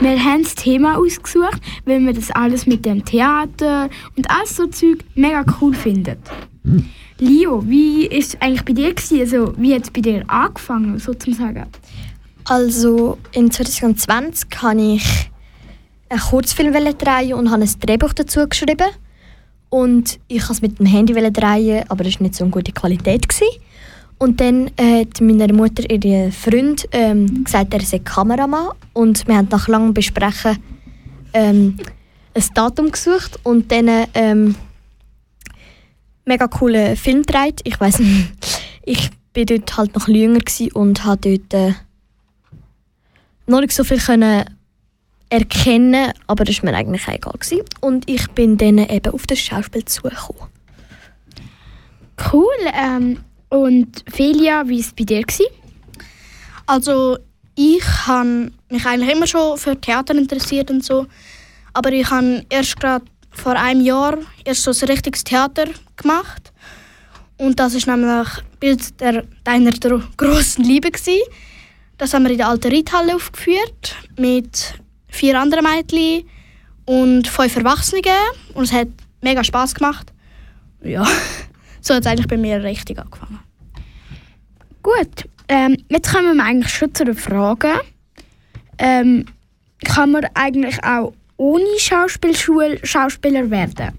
Wir 0.00 0.24
haben 0.24 0.42
das 0.42 0.54
Thema 0.54 0.96
ausgesucht, 0.96 1.60
weil 1.84 2.00
wir 2.00 2.14
das 2.14 2.30
alles 2.30 2.66
mit 2.66 2.86
dem 2.86 3.04
Theater 3.04 3.90
und 4.16 4.30
alles 4.30 4.56
so 4.56 4.66
Zeug 4.68 5.00
mega 5.14 5.44
cool 5.60 5.74
finden. 5.74 6.16
Leo, 7.18 7.62
wie 7.68 8.06
ist 8.06 8.36
es 8.36 8.40
eigentlich 8.40 8.64
bei 8.64 8.72
dir 8.72 8.94
gewesen? 8.94 9.20
Also, 9.20 9.52
wie 9.58 9.74
hat 9.74 9.82
es 9.82 9.90
bei 9.90 10.00
dir 10.00 10.24
angefangen, 10.30 10.98
sozusagen? 10.98 11.66
Also 12.44 13.18
in 13.32 13.50
2020 13.50 14.48
habe 14.62 14.94
ich 14.94 15.30
einen 16.08 16.20
Kurzfilm 16.20 16.72
drehen 16.72 17.34
und 17.34 17.50
habe 17.50 17.64
ein 17.64 17.80
Drehbuch 17.80 18.14
dazu 18.14 18.48
geschrieben. 18.48 18.88
Und 19.72 20.20
ich 20.28 20.42
wollte 20.42 20.52
es 20.52 20.60
mit 20.60 20.78
dem 20.78 20.84
Handy 20.84 21.14
drehen, 21.14 21.84
aber 21.88 22.04
es 22.04 22.16
war 22.16 22.24
nicht 22.24 22.34
so 22.34 22.44
eine 22.44 22.50
gute 22.50 22.72
Qualität. 22.72 23.26
Gewesen. 23.26 23.46
Und 24.18 24.38
dann 24.38 24.70
hat 24.78 25.18
meine 25.22 25.54
Mutter 25.54 25.88
ihr 25.90 26.30
Freund 26.30 26.86
ähm, 26.92 27.42
gesagt, 27.42 27.72
er 27.72 27.80
sei 27.80 28.00
Kameramann. 28.00 28.72
Und 28.92 29.26
wir 29.26 29.34
haben 29.34 29.48
nach 29.50 29.68
langem 29.68 29.94
Besprechen 29.94 30.58
ähm, 31.32 31.78
ein 32.34 32.44
Datum 32.52 32.90
gesucht 32.90 33.40
und 33.44 33.72
dann 33.72 33.88
ähm, 34.12 34.56
mega 36.26 36.48
coolen 36.48 36.94
Film 36.94 37.22
gedreht. 37.22 37.62
Ich 37.64 37.80
weiß 37.80 38.00
nicht, 38.00 38.28
ich 38.84 39.10
bin 39.32 39.46
dort 39.46 39.74
halt 39.78 39.94
noch 39.94 40.06
jünger 40.06 40.42
und 40.74 41.02
habe 41.02 41.38
dort 41.38 41.54
äh, 41.54 41.72
noch 43.46 43.62
nicht 43.62 43.72
so 43.72 43.84
viel 43.84 43.98
können 43.98 44.44
erkennen, 45.32 46.12
aber 46.26 46.44
das 46.44 46.62
war 46.62 46.70
mir 46.70 46.76
eigentlich 46.76 47.08
auch 47.08 47.14
egal. 47.14 47.32
Gewesen. 47.32 47.64
Und 47.80 48.08
ich 48.08 48.28
bin 48.32 48.58
dann 48.58 48.78
eben 48.78 49.12
auf 49.14 49.26
das 49.26 49.38
Schauspiel 49.38 49.84
zugekommen. 49.86 50.42
Cool. 52.30 52.54
Ähm, 52.74 53.18
und 53.48 54.04
Felia, 54.12 54.68
wie 54.68 54.74
war 54.74 54.80
es 54.80 54.92
bei 54.92 55.04
dir? 55.04 55.22
Gewesen? 55.22 55.46
Also 56.66 57.18
ich 57.54 57.82
habe 58.06 58.52
mich 58.68 58.86
eigentlich 58.86 59.10
immer 59.10 59.26
schon 59.26 59.56
für 59.56 59.80
Theater 59.80 60.14
interessiert 60.14 60.70
und 60.70 60.84
so, 60.84 61.06
aber 61.72 61.92
ich 61.92 62.08
habe 62.10 62.44
erst 62.48 62.78
gerade 62.78 63.04
vor 63.30 63.56
einem 63.56 63.80
Jahr 63.80 64.18
erst 64.44 64.62
so 64.62 64.70
ein 64.70 64.88
richtiges 64.90 65.24
Theater 65.24 65.64
gemacht 65.96 66.52
und 67.38 67.58
das 67.58 67.74
ist 67.74 67.86
nämlich 67.86 68.28
Bild 68.60 69.00
der 69.00 69.24
deiner 69.44 69.72
der 69.72 70.02
großen 70.16 70.64
Liebe 70.64 70.90
gsi. 70.90 71.20
Das 71.98 72.14
haben 72.14 72.24
wir 72.24 72.30
in 72.30 72.38
der 72.38 72.48
alten 72.48 72.72
Reithalle 72.72 73.16
aufgeführt 73.16 73.96
mit 74.16 74.81
vier 75.12 75.38
anderen 75.38 75.64
Mädchen 75.64 76.24
und 76.86 77.28
fünf 77.28 77.56
Erwachsenen 77.56 78.02
und 78.54 78.64
es 78.64 78.72
hat 78.72 78.88
mega 79.20 79.44
Spaß 79.44 79.74
gemacht. 79.74 80.12
Ja, 80.82 81.06
so 81.80 81.94
hat 81.94 82.00
es 82.00 82.06
eigentlich 82.06 82.26
bei 82.26 82.36
mir 82.36 82.62
richtig 82.62 82.98
angefangen. 82.98 83.38
Gut, 84.82 85.28
ähm, 85.48 85.76
jetzt 85.88 86.12
kommen 86.12 86.36
wir 86.36 86.44
eigentlich 86.44 86.72
schon 86.72 86.92
zu 86.94 87.04
den 87.04 87.14
Fragen. 87.14 87.78
Ähm, 88.78 89.26
kann 89.84 90.10
man 90.10 90.26
eigentlich 90.34 90.82
auch 90.82 91.12
ohne 91.36 91.78
Schauspielschule 91.78 92.84
Schauspieler 92.84 93.48
werden? 93.50 93.92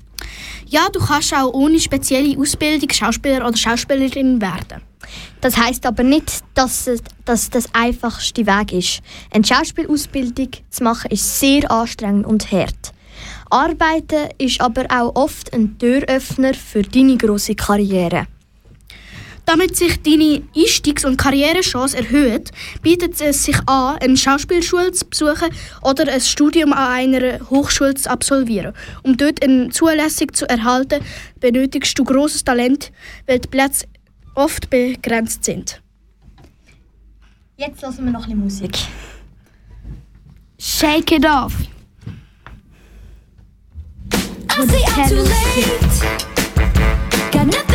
Ja, 0.66 0.88
du 0.92 1.00
kannst 1.00 1.34
auch 1.34 1.54
ohne 1.54 1.80
spezielle 1.80 2.38
Ausbildung 2.38 2.90
Schauspieler 2.90 3.48
oder 3.48 3.56
Schauspielerin 3.56 4.42
werden. 4.42 4.82
Das 5.44 5.58
heißt 5.58 5.86
aber 5.86 6.04
nicht, 6.04 6.40
dass 6.54 6.88
es 6.88 7.04
dass 7.26 7.50
das 7.50 7.66
einfachste 7.74 8.46
Weg 8.46 8.72
ist. 8.72 9.02
Eine 9.30 9.44
Schauspielausbildung 9.44 10.52
zu 10.70 10.84
machen 10.84 11.12
ist 11.12 11.38
sehr 11.40 11.70
anstrengend 11.70 12.26
und 12.26 12.50
hart. 12.50 12.94
Arbeiten 13.50 14.30
ist 14.38 14.62
aber 14.62 14.86
auch 14.90 15.16
oft 15.16 15.54
ein 15.54 15.78
Türöffner 15.78 16.54
für 16.54 16.82
deine 16.82 17.18
große 17.18 17.56
Karriere. 17.56 18.28
Damit 19.46 19.76
sich 19.76 20.02
deine 20.02 20.44
Einstiegs- 20.56 21.04
und 21.04 21.18
Karrierechance 21.18 21.98
erhöht, 21.98 22.52
bietet 22.82 23.20
es 23.20 23.44
sich 23.44 23.58
an, 23.68 23.98
eine 23.98 24.16
Schauspielschule 24.16 24.94
zu 24.94 25.06
besuchen 25.06 25.50
oder 25.82 26.10
ein 26.10 26.22
Studium 26.22 26.72
an 26.72 26.88
einer 26.88 27.50
Hochschule 27.50 27.96
zu 27.96 28.10
absolvieren. 28.10 28.74
Um 29.04 29.18
dort 29.18 29.44
eine 29.44 29.70
Zulassung 29.70 30.34
zu 30.34 30.48
erhalten, 30.48 31.04
benötigst 31.42 32.00
du 32.00 32.06
großes 32.06 32.46
Talent, 32.46 32.94
weil 33.28 33.40
die 33.40 33.50
Plätze 33.50 33.86
oft 34.36 34.70
begrenzt 34.70 35.44
sind. 35.44 35.82
Jetzt 37.58 37.82
lassen 37.82 38.06
wir 38.06 38.12
noch 38.12 38.28
ein 38.28 38.42
bisschen 38.42 38.68
Musik. 38.68 38.78
Shake 40.60 41.12
it 41.12 41.26
off. 41.26 41.54
I 44.50 44.66
say 44.68 44.84
I'm 44.86 45.10
too 45.10 45.24
late. 45.24 46.02
Got 47.32 47.48
nothing 47.48 47.73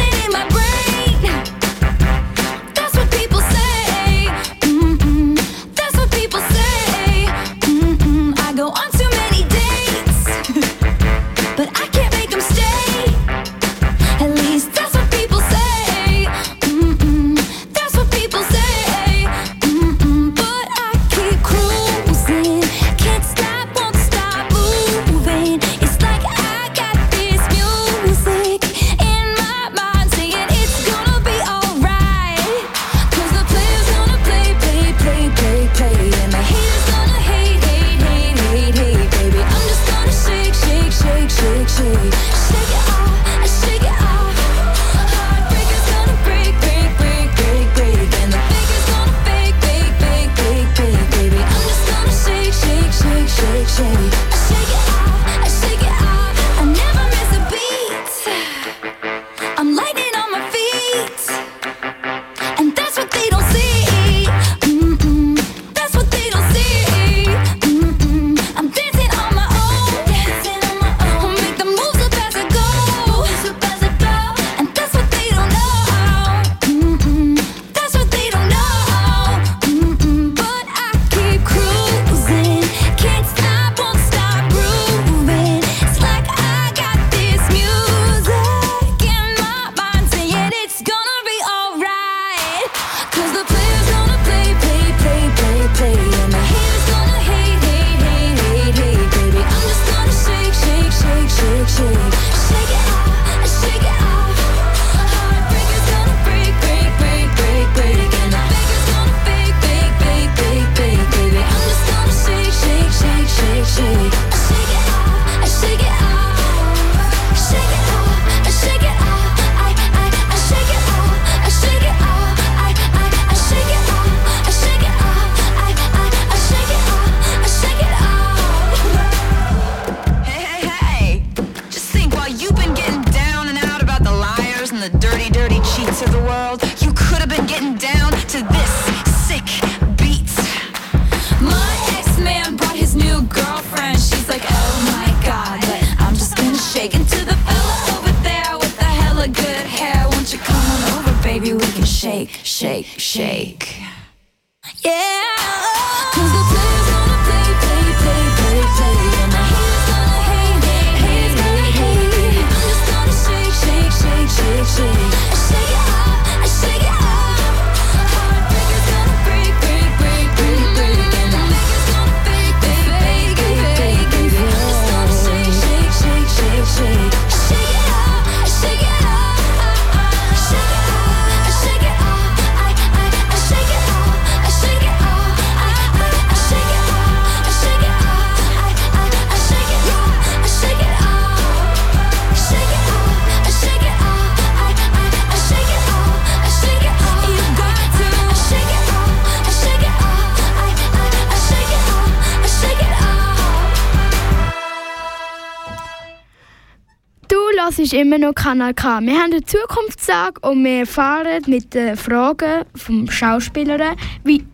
Du 207.78 207.82
hörst 207.84 207.94
immer 207.94 208.18
noch 208.18 208.34
Kanal 208.34 208.74
K. 208.74 209.00
Wir 209.02 209.22
haben 209.22 209.30
den 209.30 209.46
Zukunftstag 209.46 210.44
und 210.44 210.64
wir 210.64 210.84
fahren 210.84 211.44
mit 211.46 211.72
den 211.74 211.96
Fragen 211.96 212.64
vom 212.74 213.08
Schauspieler 213.08 213.94
wie 214.24 214.44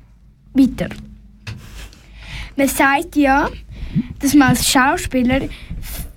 weiter. 0.53 0.91
Man 2.55 2.69
sagt 2.69 3.17
ja, 3.17 3.49
dass 4.19 4.35
man 4.35 4.49
als 4.49 4.69
Schauspieler 4.69 5.41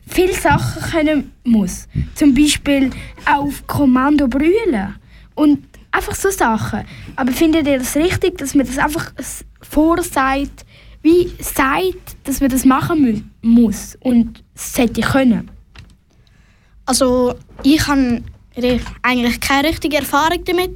viele 0.06 0.34
Sachen 0.34 0.82
können 0.92 1.32
muss. 1.46 1.88
Zum 2.14 2.34
Beispiel 2.34 2.90
auf 3.26 3.66
Kommando 3.68 4.28
brüllen 4.28 4.96
und 5.36 5.66
einfach 5.92 6.14
so 6.14 6.30
Sachen. 6.30 6.84
Aber 7.16 7.32
findet 7.32 7.68
ihr 7.68 7.80
das 7.80 7.96
richtig, 7.96 8.38
dass 8.38 8.54
man 8.54 8.68
das 8.68 8.78
einfach 8.78 9.14
vorsagt, 9.62 10.66
wie 11.04 11.32
sagt, 11.40 12.18
dass 12.26 12.42
man 12.42 12.50
das 12.50 12.66
machen 12.66 13.32
muss 13.42 13.98
und 14.02 14.44
es 14.54 14.74
sollte 14.74 15.00
können? 15.00 15.57
Also 16.88 17.36
ich 17.64 17.86
habe 17.86 18.24
eigentlich 19.04 19.40
keine 19.42 19.68
richtige 19.68 19.98
Erfahrung 19.98 20.44
damit, 20.46 20.72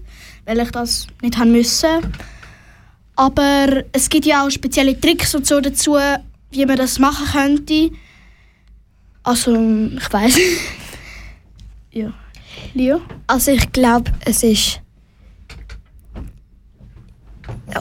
weil 0.46 0.60
ich 0.60 0.70
das 0.72 1.08
nicht 1.22 1.38
haben 1.38 1.54
müssen. 1.54 2.14
Aber 3.16 3.84
es 3.94 4.10
gibt 4.10 4.26
ja 4.26 4.46
auch 4.46 4.50
spezielle 4.50 5.00
Tricks 5.00 5.34
und 5.34 5.48
so 5.48 5.62
dazu, 5.62 5.98
wie 6.52 6.66
man 6.66 6.78
das 6.78 7.00
machen 7.00 7.26
könnte. 7.32 7.92
Also 9.24 9.56
ich 9.96 10.14
weiß. 10.14 10.38
ja. 11.92 12.14
Leo? 12.74 13.02
Also 13.28 13.52
ich 13.52 13.72
glaube, 13.72 14.12
es 14.26 14.44
ist 14.44 14.82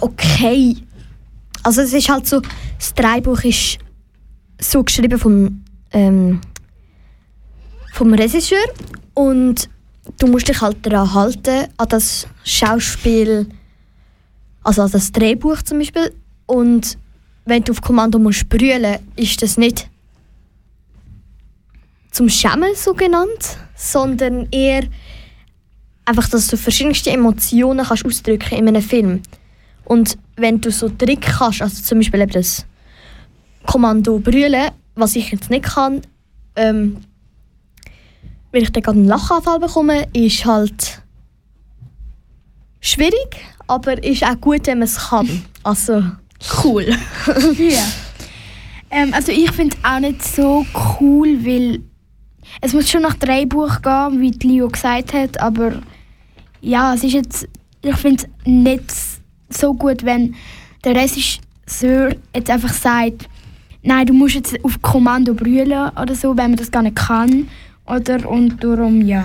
okay. 0.00 0.76
Also 1.62 1.82
es 1.82 1.92
ist 1.92 2.08
halt 2.08 2.26
so, 2.28 2.40
das 2.78 2.94
Drehbuch 2.94 3.42
ist 3.42 3.78
so 4.60 4.84
geschrieben 4.84 5.18
vom, 5.18 5.64
ähm, 5.92 6.40
vom 8.00 8.14
Regisseur 8.14 8.64
und 9.12 9.68
du 10.18 10.26
musst 10.26 10.48
dich 10.48 10.62
halt 10.62 10.78
daran 10.86 11.12
halten, 11.12 11.68
an 11.76 11.88
das 11.90 12.26
Schauspiel, 12.44 13.46
also 14.64 14.80
an 14.80 14.90
das 14.90 15.12
Drehbuch 15.12 15.60
zum 15.60 15.80
Beispiel. 15.80 16.10
Und 16.46 16.96
wenn 17.44 17.62
du 17.62 17.72
auf 17.72 17.82
Kommando 17.82 18.18
musst 18.18 18.48
brüllen, 18.48 19.00
ist 19.16 19.42
das 19.42 19.58
nicht 19.58 19.90
zum 22.10 22.30
Schämen 22.30 22.74
so 22.74 22.94
genannt, 22.94 23.58
sondern 23.76 24.48
eher 24.50 24.84
einfach, 26.06 26.30
dass 26.30 26.46
du 26.46 26.56
verschiedenste 26.56 27.10
Emotionen 27.10 27.84
kannst 27.84 28.06
ausdrücken 28.06 28.56
in 28.56 28.68
einem 28.68 28.82
Film. 28.82 29.20
Und 29.84 30.16
wenn 30.36 30.58
du 30.58 30.70
so 30.70 30.88
Trick 30.88 31.20
kannst, 31.20 31.60
also 31.60 31.82
zum 31.82 31.98
Beispiel 31.98 32.22
eben 32.22 32.32
das 32.32 32.64
Kommando 33.66 34.18
brüllen, 34.18 34.70
was 34.94 35.16
ich 35.16 35.32
jetzt 35.32 35.50
nicht 35.50 35.64
kann, 35.64 36.00
ähm, 36.56 36.96
wenn 38.52 38.62
ich 38.62 38.72
dann 38.72 38.82
gerade 38.82 38.98
einen 38.98 39.08
Lachanfall 39.08 39.60
bekomme, 39.60 40.08
ist 40.12 40.44
halt 40.44 41.02
schwierig, 42.80 43.36
aber 43.66 44.02
ist 44.02 44.24
auch 44.24 44.40
gut, 44.40 44.66
wenn 44.66 44.78
man 44.78 44.88
es 44.88 45.08
kann. 45.08 45.44
Also 45.62 46.02
cool. 46.64 46.86
ja. 47.58 47.84
Ähm, 48.90 49.12
also 49.12 49.30
ich 49.30 49.50
finde 49.52 49.76
es 49.76 49.84
auch 49.84 50.00
nicht 50.00 50.24
so 50.24 50.64
cool, 50.98 51.44
weil 51.44 51.82
es 52.62 52.72
muss 52.72 52.90
schon 52.90 53.02
nach 53.02 53.14
Drehbuch 53.14 53.82
gehen, 53.82 54.20
wie 54.22 54.30
die 54.30 54.48
Leo 54.48 54.68
gesagt 54.68 55.12
hat, 55.12 55.38
aber 55.38 55.82
ja, 56.62 56.94
es 56.94 57.04
ist 57.04 57.12
jetzt, 57.12 57.48
ich 57.82 57.96
finde 57.96 58.24
es 58.24 58.46
nicht 58.46 58.84
so 59.50 59.74
gut, 59.74 60.04
wenn 60.04 60.34
der 60.84 60.94
Regisseur 60.96 62.16
jetzt 62.34 62.50
einfach 62.50 62.72
sagt, 62.72 63.28
nein, 63.82 64.06
du 64.06 64.14
musst 64.14 64.34
jetzt 64.34 64.64
auf 64.64 64.80
Kommando 64.82 65.34
brüllen 65.34 65.90
oder 65.90 66.14
so, 66.14 66.36
wenn 66.36 66.50
man 66.50 66.56
das 66.56 66.70
gar 66.70 66.82
nicht 66.82 66.96
kann. 66.96 67.48
Oder, 67.90 68.28
und 68.28 68.62
darum, 68.62 69.02
ja. 69.02 69.24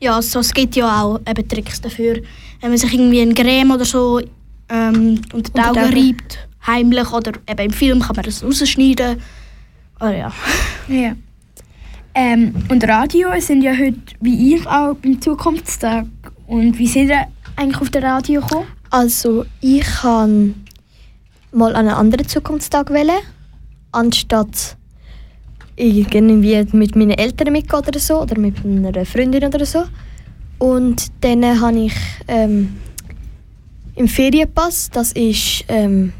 Ja, 0.00 0.16
also 0.16 0.40
es 0.40 0.54
gibt 0.54 0.76
ja 0.76 1.02
auch 1.02 1.20
eben 1.28 1.48
Tricks 1.48 1.80
dafür. 1.80 2.20
Wenn 2.60 2.70
man 2.70 2.78
sich 2.78 2.92
irgendwie 2.92 3.20
ein 3.20 3.34
Creme 3.34 3.72
oder 3.72 3.84
so 3.84 4.20
ähm, 4.68 5.20
unter 5.32 5.52
die 5.52 5.60
Augen 5.60 5.92
reibt, 5.92 6.48
heimlich 6.66 7.12
oder 7.12 7.32
eben 7.48 7.66
im 7.66 7.70
Film 7.70 8.00
kann 8.00 8.16
man 8.16 8.24
das 8.24 8.42
rausschneiden. 8.42 9.20
Oder 10.00 10.16
ja. 10.16 10.32
Ja. 10.88 11.12
Ähm, 12.14 12.54
und 12.68 12.82
Radio 12.88 13.28
sind 13.40 13.62
ja 13.62 13.72
heute, 13.72 13.98
wie 14.20 14.54
ich 14.54 14.66
auch, 14.66 14.94
beim 14.94 15.20
Zukunftstag. 15.20 16.06
Und 16.46 16.78
wie 16.78 16.86
seid 16.86 17.08
ihr 17.08 17.26
eigentlich 17.56 17.80
auf 17.80 17.90
das 17.90 18.02
Radio 18.02 18.40
gekommen? 18.40 18.66
Also 18.90 19.44
ich 19.60 19.82
kann 19.82 20.54
mal 21.52 21.76
an 21.76 21.88
einen 21.88 21.96
anderen 21.96 22.26
Zukunftstag 22.26 22.90
wählen, 22.90 23.18
anstatt 23.92 24.77
irgendwie 25.78 26.66
mit 26.72 26.96
meinen 26.96 27.12
Eltern 27.12 27.52
mitgehen 27.52 27.82
oder 27.86 27.98
so 27.98 28.22
oder 28.22 28.38
mit 28.38 28.64
einer 28.64 29.04
Freundin 29.04 29.44
oder 29.44 29.64
so. 29.64 29.84
Und 30.58 31.06
dann 31.20 31.60
habe 31.60 31.78
ich 31.78 31.94
ähm, 32.26 32.76
im 33.94 34.08
Ferienpass, 34.08 34.90
das 34.90 35.12
ist 35.12 35.64
ähm, 35.68 36.12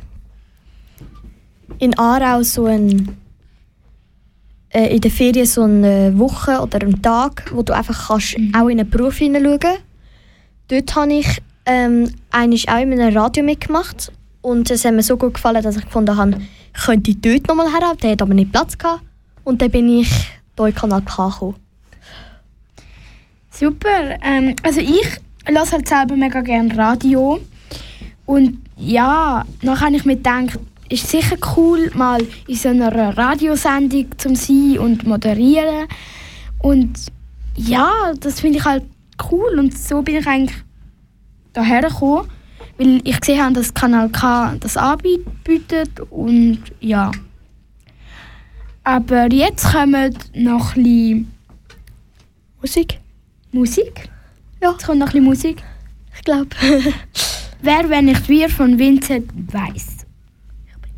in 1.78 1.98
Aarau 1.98 2.42
so 2.42 2.66
ein 2.66 3.16
äh, 4.70 4.94
in 4.94 5.00
der 5.00 5.10
Ferien 5.10 5.46
so 5.46 5.62
eine 5.62 6.16
Woche 6.18 6.60
oder 6.60 6.82
einen 6.82 7.02
Tag, 7.02 7.50
wo 7.54 7.62
du 7.62 7.74
einfach 7.74 8.08
kannst 8.08 8.36
auch 8.54 8.68
in 8.68 8.80
einen 8.80 8.90
Beruf 8.90 9.16
hineinschauen 9.16 9.58
kannst. 9.58 9.82
Dort 10.68 10.94
habe 10.94 11.14
ich 11.14 11.42
ähm, 11.66 12.10
auch 12.32 12.42
in 12.42 13.00
einem 13.00 13.16
Radio 13.16 13.42
mitgemacht 13.42 14.12
und 14.42 14.70
es 14.70 14.84
hat 14.84 14.94
mir 14.94 15.02
so 15.02 15.16
gut 15.16 15.34
gefallen, 15.34 15.62
dass 15.62 15.76
ich 15.76 15.84
gefunden 15.84 16.16
habe, 16.16 16.38
ich 16.74 16.84
könnte 16.84 17.14
dort 17.14 17.48
nochmal 17.48 17.72
her, 17.72 17.94
der 18.02 18.12
hat 18.12 18.22
aber 18.22 18.34
nicht 18.34 18.52
Platz 18.52 18.76
gehabt. 18.76 19.02
Und 19.48 19.62
dann 19.62 19.70
bin 19.70 19.88
ich 19.88 20.10
hier 20.58 20.66
in 20.66 20.74
Kanal 20.74 21.00
K 21.00 21.26
gekommen. 21.26 21.54
Super. 23.50 24.18
Ähm, 24.22 24.54
also 24.62 24.80
ich 24.80 25.08
lasse 25.48 25.72
halt 25.72 25.88
selber 25.88 26.16
mega 26.16 26.42
gerne 26.42 26.76
Radio. 26.76 27.40
Und 28.26 28.58
ja, 28.76 29.46
dann 29.62 29.80
habe 29.80 29.96
ich 29.96 30.04
mir 30.04 30.16
gedacht, 30.16 30.58
ist 30.90 31.08
sicher 31.08 31.38
cool, 31.56 31.90
mal 31.94 32.20
in 32.46 32.56
so 32.56 32.68
einer 32.68 33.16
Radiosendung 33.16 34.18
zu 34.18 34.34
sein 34.34 34.80
und 34.80 35.06
moderieren. 35.06 35.88
Und 36.58 37.06
ja, 37.56 38.12
das 38.20 38.42
finde 38.42 38.58
ich 38.58 38.64
halt 38.66 38.84
cool. 39.30 39.58
Und 39.58 39.78
so 39.78 40.02
bin 40.02 40.16
ich 40.16 40.26
eigentlich 40.26 40.58
daher 41.54 41.88
gekommen, 41.88 42.28
weil 42.76 43.00
ich 43.02 43.18
gesehen 43.18 43.42
habe, 43.42 43.54
dass 43.54 43.72
Kanal 43.72 44.10
K 44.10 44.56
das 44.60 44.76
anbietet. 44.76 46.00
Und 46.10 46.64
ja. 46.80 47.12
Aber 48.88 49.30
jetzt 49.30 49.70
kommen 49.70 50.16
noch 50.34 50.74
ein 50.74 50.82
bisschen 50.82 51.32
Musik. 52.62 52.98
Musik? 53.52 54.08
Ja. 54.62 54.70
Jetzt 54.70 54.86
kommt 54.86 55.00
noch 55.00 55.08
ein 55.08 55.12
bisschen 55.12 55.24
Musik. 55.24 55.62
Ich 56.16 56.24
glaube. 56.24 56.48
Wer, 57.62 57.90
wenn 57.90 58.06
nicht 58.06 58.26
wir 58.30 58.48
von 58.48 58.78
Vincent 58.78 59.30
Weiss. 59.52 60.06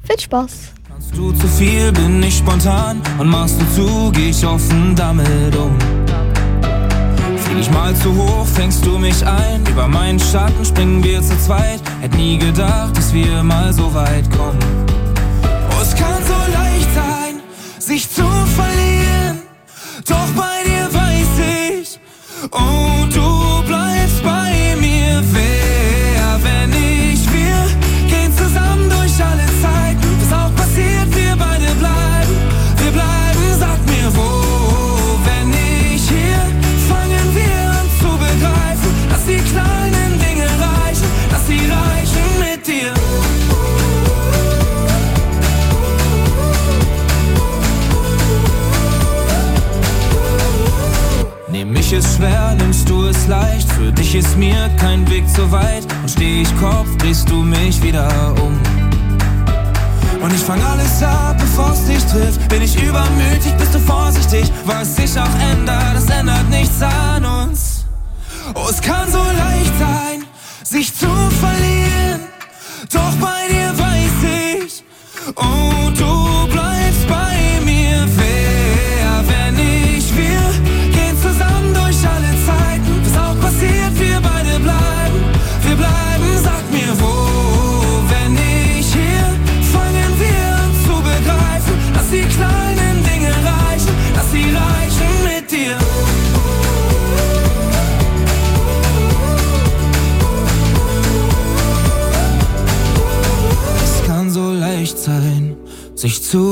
Viel 0.05 0.21
Spaß. 0.21 0.71
Kannst 0.87 1.17
du 1.17 1.33
zu 1.33 1.49
viel, 1.49 1.91
bin 1.91 2.23
ich 2.23 2.39
spontan 2.39 3.03
und 3.19 3.29
machst 3.29 3.61
du 3.61 3.65
zu, 3.75 4.13
geh 4.13 4.31
ich 4.31 4.47
offen 4.47 4.95
damit 4.95 5.57
um. 5.57 5.77
Flieg 7.39 7.59
ich 7.59 7.71
mal 7.73 7.93
zu 7.97 8.15
hoch, 8.15 8.47
fängst 8.47 8.87
du 8.87 8.99
mich 8.99 9.27
ein, 9.27 9.67
über 9.67 9.89
meinen 9.89 10.21
Schatten 10.21 10.65
springen 10.65 11.03
wir 11.03 11.21
zu 11.23 11.37
zweit. 11.41 11.81
Hätt 12.01 12.15
nie 12.15 12.39
gedacht, 12.39 12.97
dass 12.97 13.13
wir 13.13 13.43
mal 13.43 13.73
so 13.73 13.93
weit 13.93 14.31
kommen. 14.31 14.61
Oh, 15.71 15.83
es 15.83 15.93
kann 15.97 16.20
sich 17.81 18.09
zu 18.09 18.27
verlieren, 18.57 19.43
doch 20.07 20.29
bei 20.37 20.63
dir 20.65 20.93
weiß 20.93 21.81
ich, 21.81 21.99
oh, 22.53 23.07
du 23.13 23.50
ist 54.15 54.37
mir 54.37 54.69
kein 54.79 55.09
Weg 55.09 55.29
zu 55.29 55.51
weit. 55.53 55.87
Und 56.03 56.11
steh 56.11 56.43
ich 56.43 56.61
Kopf, 56.61 56.97
drehst 56.99 57.29
du 57.29 57.43
mich 57.43 57.81
wieder 57.83 58.09
um. 58.43 58.59
Und 60.21 60.35
ich 60.35 60.41
fang 60.41 60.61
alles 60.63 61.03
ab, 61.03 61.37
bevor 61.39 61.71
es 61.73 61.85
dich 61.87 62.05
trifft. 62.07 62.49
Bin 62.49 62.63
ich 62.63 62.75
übermütig, 62.83 63.53
bist 63.57 63.75
du 63.75 63.79
vorsichtig. 63.79 64.51
Was 64.65 64.97
sich 64.97 65.19
auch 65.19 65.35
ändert, 65.53 65.95
das 65.95 66.11
ändert 66.11 66.49
nichts 66.51 66.83
an 66.83 67.25
uns. 67.25 67.85
Oh, 68.55 68.67
es 68.69 68.81
kann 68.81 69.11
so 69.11 69.20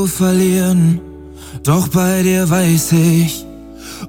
verlieren. 0.07 1.01
Doch 1.62 1.88
bei 1.88 2.22
dir 2.22 2.49
weiß 2.49 2.92
ich, 2.92 3.44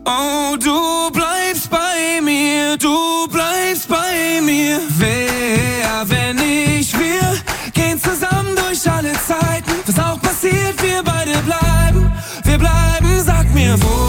oh, 0.05 0.55
du 0.57 1.11
bleibst 1.11 1.69
bei 1.69 2.21
mir, 2.21 2.77
du 2.77 3.27
bleibst 3.31 3.87
bei 3.87 4.41
mir. 4.41 4.79
Wer, 4.97 6.09
wenn 6.09 6.37
ich 6.37 6.97
wir 6.97 7.37
gehen 7.73 7.99
zusammen 7.99 8.55
durch 8.55 8.89
alle 8.89 9.13
Zeiten. 9.13 9.71
Was 9.85 9.99
auch 9.99 10.21
passiert, 10.21 10.81
wir 10.81 11.01
beide 11.03 11.37
bleiben, 11.39 12.11
wir 12.43 12.57
bleiben, 12.57 13.23
sag 13.25 13.53
mir 13.53 13.75
wo. 13.81 14.09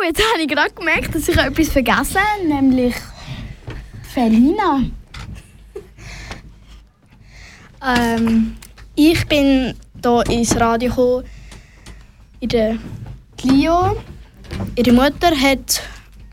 Oh, 0.00 0.04
jetzt 0.04 0.22
habe 0.32 0.42
ich 0.42 0.48
gerade 0.48 0.72
gemerkt, 0.74 1.14
dass 1.14 1.28
ich 1.28 1.36
etwas 1.36 1.68
vergessen 1.70 2.18
habe, 2.18 2.46
nämlich 2.46 2.94
Felina. 4.02 4.82
Ähm, 7.84 8.56
ich 8.94 9.26
bin 9.26 9.74
hier 10.02 10.24
ins 10.30 10.54
Radio 10.56 10.90
gekommen. 10.90 11.24
In 12.40 12.48
der 12.48 12.78
Clio. 13.36 13.96
Ihre 14.76 14.92
Mutter 14.92 15.30
hat 15.30 15.82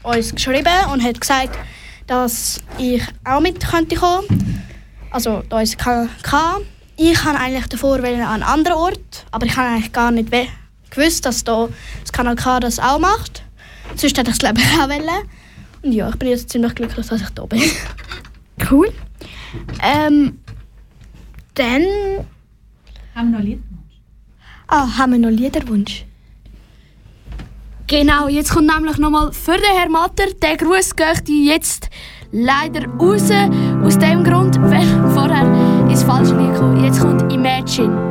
uns 0.04 0.36
geschrieben 0.36 0.92
und 0.92 1.04
hat 1.04 1.20
gesagt, 1.20 1.58
dass 2.06 2.62
ich 2.78 3.02
auch 3.24 3.40
mit 3.40 3.66
könnte 3.66 3.96
kommen. 3.96 4.64
Also 5.10 5.42
da 5.50 5.62
ist 5.62 5.78
Kanal 5.78 6.10
K. 6.22 6.58
Ich 6.98 7.24
habe 7.24 7.40
eigentlich 7.40 7.68
davor 7.68 7.98
an 7.98 8.06
einen 8.06 8.44
anderen 8.44 8.78
Ort, 8.78 9.26
aber 9.32 9.46
ich 9.48 9.58
habe 9.58 9.70
eigentlich 9.70 9.92
gar 9.92 10.12
nicht 10.12 10.30
gewusst, 10.92 11.26
dass 11.26 11.44
da 11.44 11.68
das 12.02 12.12
Kanal 12.12 12.36
K 12.36 12.60
das 12.60 12.80
auch 12.80 13.00
macht. 13.00 13.45
Sonst 13.96 14.18
hätte 14.18 14.30
ich 14.30 14.36
es 14.36 14.40
glaube 14.40 14.60
ich 14.60 14.80
auch 14.80 14.90
wollen. 14.90 15.30
Und 15.84 15.92
ja, 15.92 16.10
ich 16.10 16.16
bin 16.16 16.30
jetzt 16.30 16.50
ziemlich 16.50 16.74
glücklich, 16.76 17.06
dass 17.06 17.22
ich 17.22 17.30
da 17.30 17.46
bin. 17.46 17.62
Cool. 18.72 18.88
Ähm, 19.84 20.40
dann. 21.56 21.84
Haben 23.14 23.32
wir 23.32 23.40
noch 23.40 23.46
Lied? 23.46 23.60
Ah, 24.68 24.98
haben 24.98 25.12
wir 25.12 25.20
noch 25.20 25.30
Liederwunsch? 25.30 26.06
Genau, 27.88 28.28
jetzt 28.28 28.52
kommt 28.52 28.74
nämlich 28.74 28.98
nochmal 28.98 29.32
für 29.32 29.58
den 29.58 29.78
Herr 29.78 29.90
Matter. 29.90 30.26
Der 30.42 30.58
Gruß 30.58 30.96
geht 30.96 31.30
jetzt 31.30 31.90
leider 32.32 32.88
raus. 32.88 33.30
Aus 33.84 34.00
dem 34.00 34.24
Grund, 34.24 34.56
weil 34.62 34.88
vorher 35.14 35.92
ist 35.92 36.04
falsch 36.04 36.30
Lied 36.30 36.54
gekommen. 36.54 36.84
Jetzt 36.84 37.00
kommt. 37.00 37.32
Imagine 37.32 38.05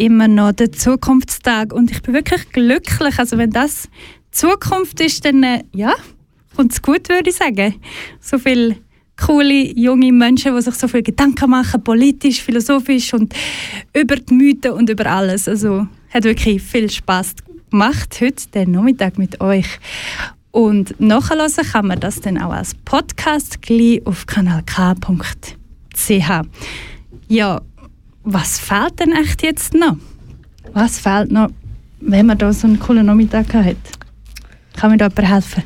immer 0.00 0.28
noch 0.28 0.52
der 0.52 0.72
Zukunftstag 0.72 1.72
und 1.74 1.90
ich 1.90 2.00
bin 2.00 2.14
wirklich 2.14 2.48
glücklich. 2.52 3.18
Also 3.18 3.36
wenn 3.36 3.50
das 3.50 3.88
Zukunft 4.30 5.00
ist, 5.00 5.24
dann 5.24 5.42
äh, 5.42 5.62
ja, 5.74 5.92
kommt 6.56 6.72
es 6.72 6.80
gut, 6.80 7.08
würde 7.10 7.28
ich 7.28 7.36
sagen. 7.36 7.74
So 8.18 8.38
viele 8.38 8.76
coole 9.20 9.76
junge 9.78 10.10
Menschen, 10.10 10.56
die 10.56 10.62
sich 10.62 10.74
so 10.74 10.88
viel 10.88 11.02
Gedanken 11.02 11.50
machen, 11.50 11.84
politisch, 11.84 12.42
philosophisch 12.42 13.12
und 13.12 13.34
über 13.94 14.16
die 14.16 14.32
Mythen 14.32 14.72
und 14.72 14.88
über 14.88 15.04
alles. 15.04 15.46
Also 15.46 15.86
hat 16.08 16.24
wirklich 16.24 16.62
viel 16.62 16.90
Spaß 16.90 17.34
gemacht 17.70 18.18
heute 18.22 18.48
den 18.54 18.70
Nachmittag 18.70 19.18
mit 19.18 19.40
euch. 19.42 19.66
Und 20.50 20.98
nachhören 20.98 21.50
kann 21.54 21.86
man 21.86 22.00
das 22.00 22.20
dann 22.20 22.38
auch 22.38 22.52
als 22.52 22.74
Podcast 22.74 23.60
gleich 23.60 24.04
auf 24.06 24.24
kanalk.ch. 24.24 25.50
Ja, 27.28 27.60
was 28.22 28.58
fehlt 28.58 29.00
denn 29.00 29.12
echt 29.12 29.42
jetzt 29.42 29.74
noch? 29.74 29.96
Was 30.72 31.00
fehlt 31.00 31.32
noch, 31.32 31.48
wenn 32.00 32.26
man 32.26 32.38
da 32.38 32.52
so 32.52 32.66
einen 32.66 32.78
coolen 32.78 33.06
Nachmittag 33.06 33.52
hat? 33.54 33.76
Kann 34.76 34.90
mir 34.90 34.96
da 34.98 35.06
jemand 35.08 35.28
helfen? 35.28 35.62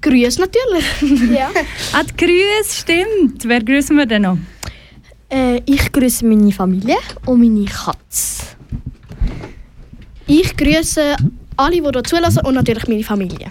Grüß 0.00 0.38
natürlich. 0.38 1.30
Ja. 1.30 1.50
Ah, 1.92 2.02
die 2.02 2.16
Grüße, 2.16 2.80
stimmt. 2.80 3.44
Wer 3.44 3.62
grüßen 3.62 3.96
wir 3.96 4.06
denn 4.06 4.22
noch? 4.22 4.38
Äh, 5.28 5.60
ich 5.66 5.92
grüße 5.92 6.24
meine 6.26 6.50
Familie 6.52 6.96
und 7.26 7.40
meine 7.40 7.64
Katze. 7.66 8.56
Ich 10.26 10.56
grüße 10.56 11.16
alle, 11.56 11.76
die 11.76 11.82
hier 11.82 12.04
zulassen 12.04 12.44
und 12.46 12.54
natürlich 12.54 12.88
meine 12.88 13.04
Familie. 13.04 13.50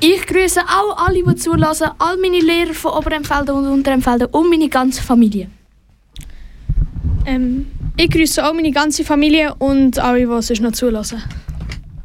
Ich 0.00 0.26
grüße 0.26 0.60
auch 0.60 1.06
alle, 1.06 1.22
die 1.22 1.36
zulassen, 1.36 1.88
all 1.98 2.16
meine 2.18 2.40
Lehrer 2.40 2.74
von 2.74 2.92
Oberempfelden 2.92 3.54
und 3.54 3.66
Unterempfelden 3.68 4.28
und 4.28 4.50
meine 4.50 4.68
ganze 4.68 5.02
Familie. 5.02 5.48
Ähm, 7.26 7.66
ich 7.96 8.08
grüße 8.08 8.44
auch 8.46 8.54
meine 8.54 8.70
ganze 8.70 9.04
Familie 9.04 9.54
und 9.58 9.98
alle, 9.98 10.20
die 10.20 10.42
sonst 10.42 10.60
noch 10.60 10.72
zulassen. 10.72 11.22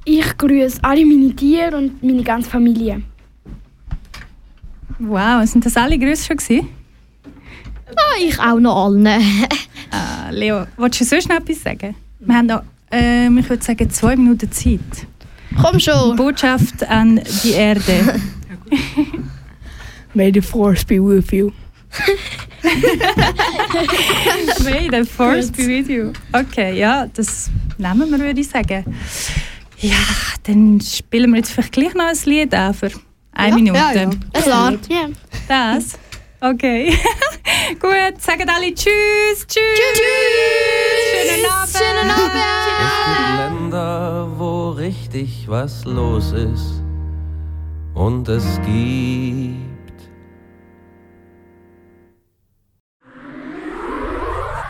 Ich 0.04 0.38
grüße 0.38 0.80
alle 0.82 1.06
meine 1.06 1.36
Tiere 1.36 1.78
und 1.78 2.02
meine 2.02 2.24
ganze 2.24 2.50
Familie. 2.50 3.04
Wow, 4.98 5.48
sind 5.48 5.66
das 5.66 5.78
alle 5.78 5.98
Grüße 5.98 6.26
schon 6.26 6.38
gewesen? 6.38 6.68
Ah, 7.96 8.20
ich 8.20 8.40
auch 8.40 8.60
noch 8.60 8.86
allen. 8.86 9.08
Ah, 9.94 10.30
Leo, 10.30 10.68
willst 10.78 11.02
du 11.02 11.04
sonst 11.04 11.28
noch 11.28 11.36
etwas 11.36 11.64
sagen? 11.64 11.94
Wir 12.22 12.36
haben 12.36 12.46
noch, 12.46 12.64
ähm, 12.92 13.38
ich 13.40 13.50
würde 13.50 13.62
sagen, 13.62 13.90
zwei 13.90 14.16
Minuten 14.16 14.50
Zeit. 14.50 14.80
Komm 15.62 15.82
schon! 15.82 16.16
Botschaft 16.16 16.88
an 16.88 17.20
die 17.44 17.52
Erde. 17.52 18.22
May 20.14 20.32
the 20.32 20.42
force 20.42 20.86
be 20.86 21.00
with 21.00 21.32
you. 21.34 21.52
May 24.64 24.90
the 24.90 25.04
force 25.06 25.52
be 25.52 25.68
with 25.68 25.90
you. 25.90 26.14
Okay, 26.34 26.78
ja, 26.78 27.06
das 27.08 27.50
nehmen 27.78 28.10
wir, 28.12 28.20
würde 28.20 28.40
ich 28.42 28.50
sagen. 28.50 28.84
Ja, 29.80 29.96
dann 30.44 30.80
spielen 30.82 31.32
wir 31.32 31.38
jetzt 31.38 31.52
vielleicht 31.52 31.72
gleich 31.74 31.94
noch 31.96 32.06
ein 32.06 32.18
Lied 32.26 32.54
an 32.54 32.74
für 32.74 32.92
eine 33.34 33.50
Ja, 33.50 33.56
Minute. 33.56 33.78
ja, 33.78 33.92
ja. 33.94 34.10
Klar. 34.42 34.74
Ja. 34.90 35.08
Das? 35.48 35.98
Okay. 36.40 36.92
Gut, 37.80 38.20
sagen 38.22 38.50
alle 38.50 38.74
Tschüss, 38.74 39.46
Tschüss. 39.48 39.62
Schönen 41.12 41.46
Abend. 41.46 41.78
Schönen 41.78 42.10
Abend! 42.10 42.42
Es 42.80 43.06
gibt 43.06 43.28
Länder, 43.62 44.28
wo 44.38 44.70
richtig 44.72 45.46
was 45.48 45.86
los 45.86 46.32
ist. 46.34 46.82
Und 47.94 48.28
es 48.30 48.60
gibt 48.66 49.61